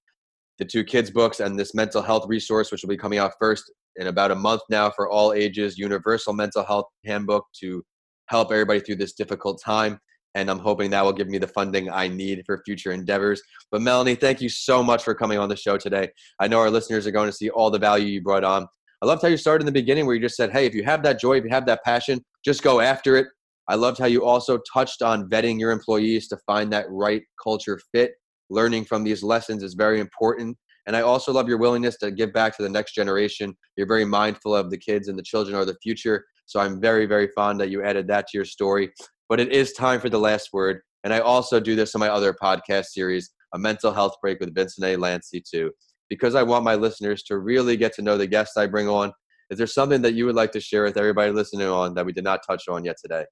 the 0.59 0.64
two 0.64 0.85
kids 0.85 1.11
books 1.11 1.40
and 1.40 1.59
this 1.59 1.75
mental 1.75 2.03
health 2.03 2.27
resource, 2.29 2.71
which 2.71 2.83
will 2.83 2.88
be 2.88 2.97
coming 2.97 3.18
out 3.18 3.33
first 3.38 3.71
in 3.97 4.09
about 4.09 4.31
a 4.31 4.35
month 4.35 4.62
now 4.71 4.90
for 4.90 5.09
all 5.09 5.33
ages, 5.33 5.79
universal 5.79 6.33
mental 6.33 6.64
health 6.64 6.87
handbook 7.05 7.44
to 7.61 7.85
help 8.27 8.53
everybody 8.53 8.81
through 8.81 8.97
this 8.97 9.12
difficult 9.12 9.61
time. 9.64 9.99
And 10.35 10.51
I'm 10.51 10.59
hoping 10.59 10.90
that 10.90 11.05
will 11.05 11.12
give 11.12 11.29
me 11.29 11.38
the 11.38 11.49
funding 11.49 11.90
I 11.90 12.07
need 12.07 12.42
for 12.44 12.62
future 12.64 12.92
endeavors. 12.92 13.42
But 13.73 13.83
Melanie, 13.83 14.14
thank 14.14 14.40
you 14.40 14.49
so 14.49 14.83
much 14.83 15.03
for 15.03 15.14
coming 15.14 15.38
on 15.38 15.49
the 15.49 15.57
show 15.57 15.79
today. 15.79 16.11
I 16.38 16.49
know 16.49 16.61
our 16.61 16.71
listeners 16.71 17.07
are 17.07 17.11
going 17.11 17.29
to 17.29 17.37
see 17.37 17.51
all 17.51 17.71
the 17.71 17.79
value 17.79 18.07
you 18.07 18.23
brought 18.23 18.44
on. 18.44 18.66
I 19.03 19.07
loved 19.07 19.23
how 19.23 19.29
you 19.29 19.37
started 19.37 19.62
in 19.62 19.66
the 19.66 19.81
beginning 19.81 20.07
where 20.07 20.14
you 20.14 20.21
just 20.21 20.37
said, 20.37 20.51
hey, 20.51 20.66
if 20.66 20.75
you 20.75 20.85
have 20.85 21.03
that 21.05 21.21
joy, 21.21 21.38
if 21.38 21.44
you 21.44 21.51
have 21.51 21.66
that 21.66 21.83
passion, 21.85 22.21
just 22.44 22.62
go 22.62 22.81
after 22.81 23.16
it. 23.16 23.27
I 23.68 23.75
loved 23.75 23.99
how 23.99 24.07
you 24.07 24.25
also 24.25 24.59
touched 24.73 25.03
on 25.03 25.29
vetting 25.29 25.59
your 25.59 25.71
employees 25.71 26.29
to 26.29 26.38
find 26.47 26.73
that 26.73 26.87
right 26.88 27.23
culture 27.42 27.81
fit. 27.92 28.12
Learning 28.51 28.85
from 28.85 29.05
these 29.05 29.23
lessons 29.23 29.63
is 29.63 29.75
very 29.75 30.01
important. 30.01 30.57
And 30.87 30.97
I 30.97 31.03
also 31.03 31.33
love 31.33 31.49
your 31.49 31.59
willingness 31.59 31.99
to 31.99 32.11
give 32.11 32.33
back 32.33 32.57
to 32.57 32.63
the 32.63 32.69
next 32.69 32.95
generation. 32.95 33.55
You're 33.77 33.87
very 33.87 34.07
mindful 34.07 34.55
of 34.55 34.71
the 34.71 34.79
kids 34.79 35.09
and 35.09 35.19
the 35.19 35.23
children 35.23 35.55
are 35.55 35.67
the 35.67 35.77
future. 35.83 36.25
So 36.47 36.61
I'm 36.61 36.81
very, 36.81 37.05
very 37.05 37.29
fond 37.29 37.61
that 37.61 37.69
you 37.69 37.83
added 37.85 38.09
that 38.09 38.27
to 38.29 38.39
your 38.39 38.47
story. 38.47 38.91
But 39.29 39.39
it 39.41 39.53
is 39.53 39.73
time 39.73 40.01
for 40.01 40.09
the 40.09 40.19
last 40.19 40.49
word. 40.53 40.81
And 41.05 41.13
I 41.13 41.21
also 41.21 41.61
do 41.61 41.77
this 41.77 41.95
in 41.95 41.99
my 41.99 42.09
other 42.09 42.33
podcast 42.33 42.87
series, 42.87 43.31
A 43.55 43.59
Mental 43.59 43.93
Health 43.93 44.15
Break 44.23 44.41
with 44.41 44.55
Vincent 44.55 44.87
A. 44.87 44.97
Lancy, 44.97 45.43
too. 45.43 45.73
because 46.09 46.35
I 46.35 46.43
want 46.43 46.65
my 46.65 46.75
listeners 46.75 47.23
to 47.25 47.39
really 47.39 47.77
get 47.77 47.93
to 47.95 48.03
know 48.03 48.17
the 48.17 48.27
guests 48.27 48.57
I 48.57 48.67
bring 48.67 48.89
on, 48.89 49.13
is 49.51 49.59
there 49.59 49.67
something 49.67 50.03
that 50.03 50.15
you 50.15 50.27
would 50.27 50.35
like 50.35 50.53
to 50.53 50.61
share 50.61 50.85
with 50.85 50.97
everybody 50.97 51.33
listening 51.33 51.69
on 51.69 51.95
that 51.95 52.05
we 52.05 52.13
did 52.13 52.25
not 52.25 52.41
touch 52.47 52.69
on 52.69 52.85
yet 52.85 52.97
today? 53.03 53.25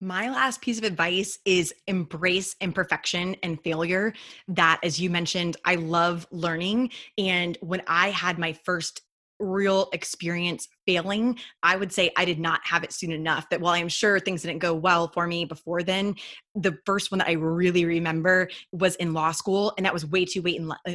My 0.00 0.30
last 0.30 0.62
piece 0.62 0.78
of 0.78 0.84
advice 0.84 1.38
is 1.44 1.74
embrace 1.86 2.56
imperfection 2.60 3.36
and 3.42 3.62
failure. 3.62 4.14
That, 4.48 4.80
as 4.82 4.98
you 4.98 5.10
mentioned, 5.10 5.56
I 5.66 5.74
love 5.74 6.26
learning. 6.30 6.90
And 7.18 7.58
when 7.60 7.82
I 7.86 8.08
had 8.08 8.38
my 8.38 8.54
first 8.64 9.02
real 9.38 9.88
experience 9.92 10.68
failing, 10.86 11.38
I 11.62 11.76
would 11.76 11.92
say 11.92 12.10
I 12.16 12.24
did 12.24 12.38
not 12.38 12.60
have 12.64 12.84
it 12.84 12.92
soon 12.92 13.10
enough. 13.10 13.48
That 13.50 13.60
while 13.60 13.74
I'm 13.74 13.88
sure 13.88 14.20
things 14.20 14.42
didn't 14.42 14.58
go 14.58 14.74
well 14.74 15.08
for 15.08 15.26
me 15.26 15.44
before 15.44 15.82
then, 15.82 16.14
the 16.54 16.78
first 16.84 17.10
one 17.10 17.18
that 17.18 17.28
I 17.28 17.32
really 17.32 17.84
remember 17.84 18.48
was 18.72 18.96
in 18.96 19.12
law 19.12 19.32
school, 19.32 19.72
and 19.76 19.86
that 19.86 19.94
was 19.94 20.06
way 20.06 20.24
too 20.24 20.42
late 20.42 20.60
in 20.60 20.70
uh, 20.70 20.94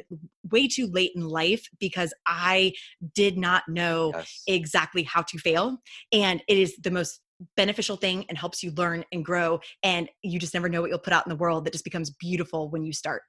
way 0.52 0.68
too 0.68 0.88
late 0.88 1.12
in 1.16 1.28
life 1.28 1.68
because 1.80 2.14
I 2.26 2.74
did 3.14 3.38
not 3.38 3.64
know 3.68 4.12
yes. 4.16 4.44
exactly 4.48 5.04
how 5.04 5.24
to 5.24 5.38
fail, 5.38 5.78
and 6.12 6.42
it 6.48 6.58
is 6.58 6.76
the 6.78 6.92
most 6.92 7.22
beneficial 7.56 7.96
thing 7.96 8.26
and 8.30 8.38
helps 8.38 8.64
you 8.64 8.72
learn 8.72 9.04
and 9.12 9.24
grow 9.24 9.60
and 9.84 10.10
you 10.24 10.40
just 10.40 10.54
never 10.54 10.70
know 10.70 10.82
what 10.82 10.90
you'll 10.90 11.00
put 11.00 11.14
out 11.14 11.26
in 11.26 11.30
the 11.30 11.36
world 11.36 11.66
that 11.66 11.74
just 11.74 11.84
becomes 11.84 12.10
beautiful 12.12 12.70
when 12.70 12.84
you 12.84 12.94
start 12.94 13.22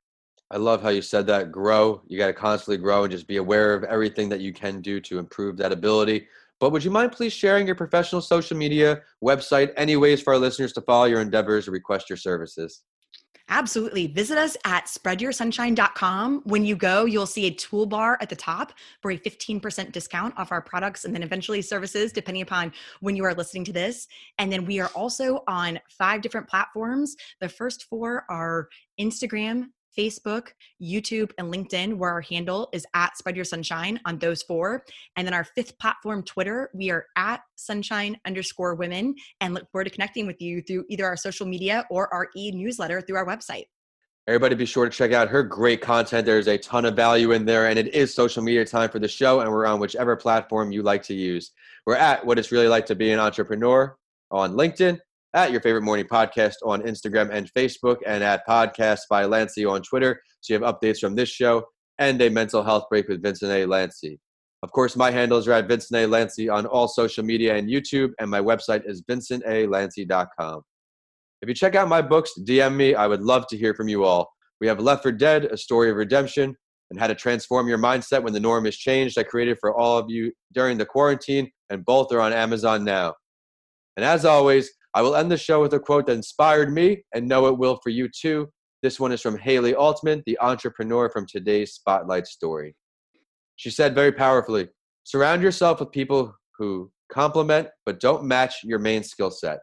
I 0.51 0.59
love 0.59 0.81
how 0.81 0.91
you 0.91 1.03
said 1.03 1.27
that. 1.27 1.51
Grow. 1.51 2.03
You 2.07 2.19
got 2.19 2.29
to 2.29 2.33
constantly 2.33 2.77
grow 2.77 3.03
and 3.03 3.11
just 3.11 3.27
be 3.27 3.39
aware 3.39 3.75
of 3.75 3.83
everything 3.83 4.29
that 4.29 4.41
you 4.41 4.53
can 4.53 4.81
do 4.81 5.01
to 5.01 5.19
improve 5.19 5.57
that 5.57 5.73
ability. 5.73 6.29
But 6.61 6.71
would 6.71 6.85
you 6.85 6.91
mind 6.91 7.13
please 7.13 7.33
sharing 7.33 7.67
your 7.67 7.75
professional 7.75 8.23
social 8.23 8.57
media, 8.57 9.03
website, 9.23 9.73
any 9.77 9.97
ways 9.97 10.23
for 10.23 10.33
our 10.33 10.39
listeners 10.39 10.73
to 10.75 10.81
follow 10.83 11.07
your 11.07 11.21
endeavors 11.21 11.67
or 11.67 11.73
request 11.73 12.09
your 12.09 12.17
services? 12.17 12.83
Absolutely. 13.49 14.09
Visit 14.09 14.39
us 14.39 14.57
at 14.65 14.87
spreadyoursunshine.com. 14.87 16.43
When 16.45 16.65
you 16.65 16.75
go, 16.75 17.05
you'll 17.05 17.27
see 17.27 17.47
a 17.47 17.53
toolbar 17.53 18.17
at 18.21 18.29
the 18.29 18.35
top 18.35 18.73
for 19.01 19.13
a 19.13 19.19
15% 19.19 19.93
discount 19.93 20.37
off 20.37 20.51
our 20.51 20.61
products 20.61 21.05
and 21.05 21.15
then 21.15 21.23
eventually 21.23 21.63
services, 21.63 22.13
depending 22.13 22.43
upon 22.43 22.73
when 23.01 23.15
you 23.15 23.25
are 23.25 23.35
listening 23.35 23.65
to 23.67 23.73
this. 23.73 24.09
And 24.39 24.53
then 24.53 24.65
we 24.65 24.81
are 24.81 24.91
also 24.97 25.45
on 25.47 25.79
five 25.89 26.23
different 26.23 26.49
platforms. 26.49 27.15
The 27.41 27.49
first 27.49 27.85
four 27.85 28.25
are 28.29 28.69
Instagram, 29.01 29.67
Facebook, 29.97 30.49
YouTube, 30.83 31.31
and 31.39 31.53
LinkedIn, 31.53 31.97
where 31.97 32.11
our 32.11 32.21
handle 32.21 32.69
is 32.73 32.87
at 32.95 33.17
Spread 33.17 33.37
Your 33.37 33.45
Sunshine 33.45 34.01
on 34.05 34.19
those 34.19 34.43
four. 34.43 34.85
And 35.17 35.27
then 35.27 35.35
our 35.35 35.45
fifth 35.45 35.79
platform, 35.79 36.23
Twitter, 36.23 36.71
we 36.75 36.91
are 36.91 37.07
at 37.17 37.41
sunshine 37.57 38.19
underscore 38.27 38.75
women 38.75 39.15
and 39.41 39.55
look 39.55 39.71
forward 39.71 39.85
to 39.85 39.91
connecting 39.91 40.27
with 40.27 40.41
you 40.41 40.63
through 40.63 40.85
either 40.89 41.07
our 41.07 41.17
social 41.17 41.47
media 41.47 41.85
or 41.91 42.13
our 42.13 42.29
e 42.37 42.51
newsletter 42.53 43.01
through 43.01 43.17
our 43.17 43.27
website. 43.27 43.67
Everybody 44.29 44.57
be 44.57 44.67
sure 44.67 44.85
to 44.87 44.91
check 44.91 45.13
out 45.13 45.29
her 45.29 45.45
great 45.45 45.81
content. 45.81 46.27
There's 46.27 46.49
a 46.49 46.59
ton 46.59 46.85
of 46.85 46.97
value 46.97 47.31
in 47.31 47.45
there, 47.45 47.69
and 47.69 47.79
it 47.79 47.95
is 47.95 48.13
social 48.13 48.43
media 48.43 48.65
time 48.65 48.91
for 48.91 48.99
the 48.99 49.07
show, 49.07 49.41
and 49.41 49.49
we're 49.49 49.67
on 49.67 49.79
whichever 49.79 50.17
platform 50.17 50.73
you 50.73 50.83
like 50.83 51.05
to 51.05 51.15
use. 51.15 51.53
We're 51.87 51.95
at 51.95 52.27
What 52.27 52.37
It's 52.37 52.51
Really 52.51 52.67
Like 52.67 52.87
to 52.87 52.97
Be 52.97 53.13
an 53.13 53.21
Entrepreneur 53.21 53.97
on 54.33 54.55
LinkedIn, 54.55 54.99
at 55.37 55.53
your 55.53 55.61
favorite 55.61 55.83
morning 55.83 56.07
podcast 56.07 56.55
on 56.65 56.81
Instagram 56.81 57.29
and 57.31 57.53
Facebook, 57.53 57.99
and 58.07 58.25
at 58.25 58.47
Podcast 58.49 59.01
by 59.11 59.27
Lancey 59.27 59.67
on 59.67 59.83
Twitter. 59.83 60.19
So 60.41 60.55
you 60.55 60.61
have 60.61 60.75
updates 60.75 60.99
from 60.99 61.15
this 61.15 61.29
show 61.29 61.63
and 61.99 62.21
a 62.23 62.31
mental 62.31 62.63
health 62.63 62.85
break 62.89 63.07
with 63.07 63.23
Vincent 63.23 63.53
A. 63.53 63.67
Lancey. 63.67 64.19
Of 64.63 64.73
course, 64.73 64.97
my 64.97 65.11
handles 65.11 65.47
are 65.47 65.53
at 65.53 65.69
Vincent 65.69 66.01
A. 66.01 66.07
Lancey 66.07 66.49
on 66.49 66.65
all 66.65 66.89
social 66.89 67.23
media 67.23 67.55
and 67.55 67.69
YouTube, 67.69 68.13
and 68.19 68.31
my 68.31 68.41
website 68.41 68.89
is 68.89 69.03
vincentalancey.com. 69.03 70.63
If 71.43 71.49
you 71.51 71.55
check 71.55 71.75
out 71.75 71.87
my 71.87 72.01
books, 72.01 72.33
DM 72.41 72.75
me. 72.75 72.95
I 72.95 73.07
would 73.07 73.21
love 73.21 73.47
to 73.49 73.59
hear 73.59 73.75
from 73.75 73.89
you 73.89 74.05
all. 74.05 74.31
We 74.63 74.67
have 74.69 74.81
Left 74.81 75.03
for 75.03 75.13
Dead, 75.13 75.45
A 75.45 75.59
Story 75.59 75.91
of 75.91 75.97
Redemption, 75.97 76.57
and 76.91 76.99
How 76.99 77.09
to 77.09 77.15
Transform 77.15 77.69
Your 77.69 77.77
Mindset 77.77 78.23
When 78.23 78.33
the 78.33 78.41
Norm 78.41 78.65
is 78.65 78.79
Changed. 78.79 79.19
I 79.19 79.23
created 79.23 79.59
for 79.61 79.77
all 79.77 79.99
of 79.99 80.07
you 80.09 80.33
during 80.55 80.79
the 80.79 80.87
quarantine, 80.87 81.51
and 81.69 81.85
both 81.85 82.11
are 82.11 82.21
on 82.21 82.33
Amazon 82.33 82.85
now. 82.85 83.13
And 83.99 84.05
as 84.05 84.25
always, 84.25 84.71
I 84.97 85.03
will 85.03 85.15
end 85.15 85.31
the 85.31 85.37
show 85.37 85.61
with 85.61 85.75
a 85.75 85.79
quote 85.79 86.07
that 86.07 86.15
inspired 86.15 86.73
me 86.73 87.05
and 87.15 87.29
know 87.29 87.49
it 87.49 87.59
will 87.59 87.79
for 87.83 87.91
you 87.91 88.09
too. 88.09 88.49
This 88.83 88.99
one 88.99 89.13
is 89.13 89.21
from 89.21 89.37
Haley 89.37 89.75
Altman, 89.75 90.23
the 90.25 90.39
entrepreneur 90.41 91.11
from 91.11 91.27
today's 91.27 91.75
Spotlight 91.75 92.27
story. 92.27 92.75
She 93.57 93.69
said 93.69 93.95
very 93.95 94.11
powerfully 94.11 94.69
Surround 95.05 95.43
yourself 95.43 95.81
with 95.81 95.93
people 95.93 96.35
who 96.57 96.91
complement 97.13 97.69
but 97.85 98.01
don't 98.01 98.25
match 98.25 98.65
your 98.65 98.79
main 98.79 99.03
skill 99.03 99.31
set. 99.31 99.59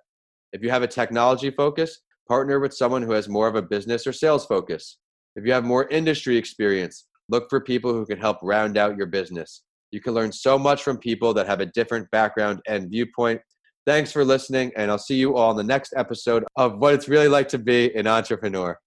If 0.51 0.61
you 0.61 0.69
have 0.69 0.83
a 0.83 0.87
technology 0.87 1.49
focus, 1.49 2.01
partner 2.27 2.59
with 2.59 2.75
someone 2.75 3.01
who 3.01 3.13
has 3.13 3.27
more 3.27 3.47
of 3.47 3.55
a 3.55 3.61
business 3.63 4.05
or 4.05 4.13
sales 4.13 4.45
focus. 4.45 4.99
If 5.35 5.47
you 5.47 5.51
have 5.53 5.65
more 5.65 5.87
industry 5.89 6.37
experience, 6.37 7.07
look 7.27 7.49
for 7.49 7.59
people 7.59 7.91
who 7.91 8.05
can 8.05 8.19
help 8.19 8.37
round 8.43 8.77
out 8.77 8.97
your 8.97 9.07
business. 9.07 9.63
You 9.89 9.99
can 9.99 10.13
learn 10.13 10.31
so 10.31 10.59
much 10.59 10.83
from 10.83 10.99
people 10.99 11.33
that 11.33 11.47
have 11.47 11.59
a 11.59 11.65
different 11.65 12.09
background 12.11 12.61
and 12.67 12.91
viewpoint 12.91 13.41
Thanks 13.85 14.13
for 14.13 14.23
listening, 14.23 14.71
and 14.77 14.89
I'll 14.89 14.97
see 14.97 15.15
you 15.15 15.35
all 15.35 15.51
in 15.51 15.57
the 15.57 15.63
next 15.63 15.93
episode 15.97 16.45
of 16.55 16.77
What 16.77 16.93
It's 16.93 17.09
Really 17.09 17.27
Like 17.27 17.49
to 17.49 17.57
Be 17.57 17.93
an 17.95 18.07
Entrepreneur. 18.07 18.79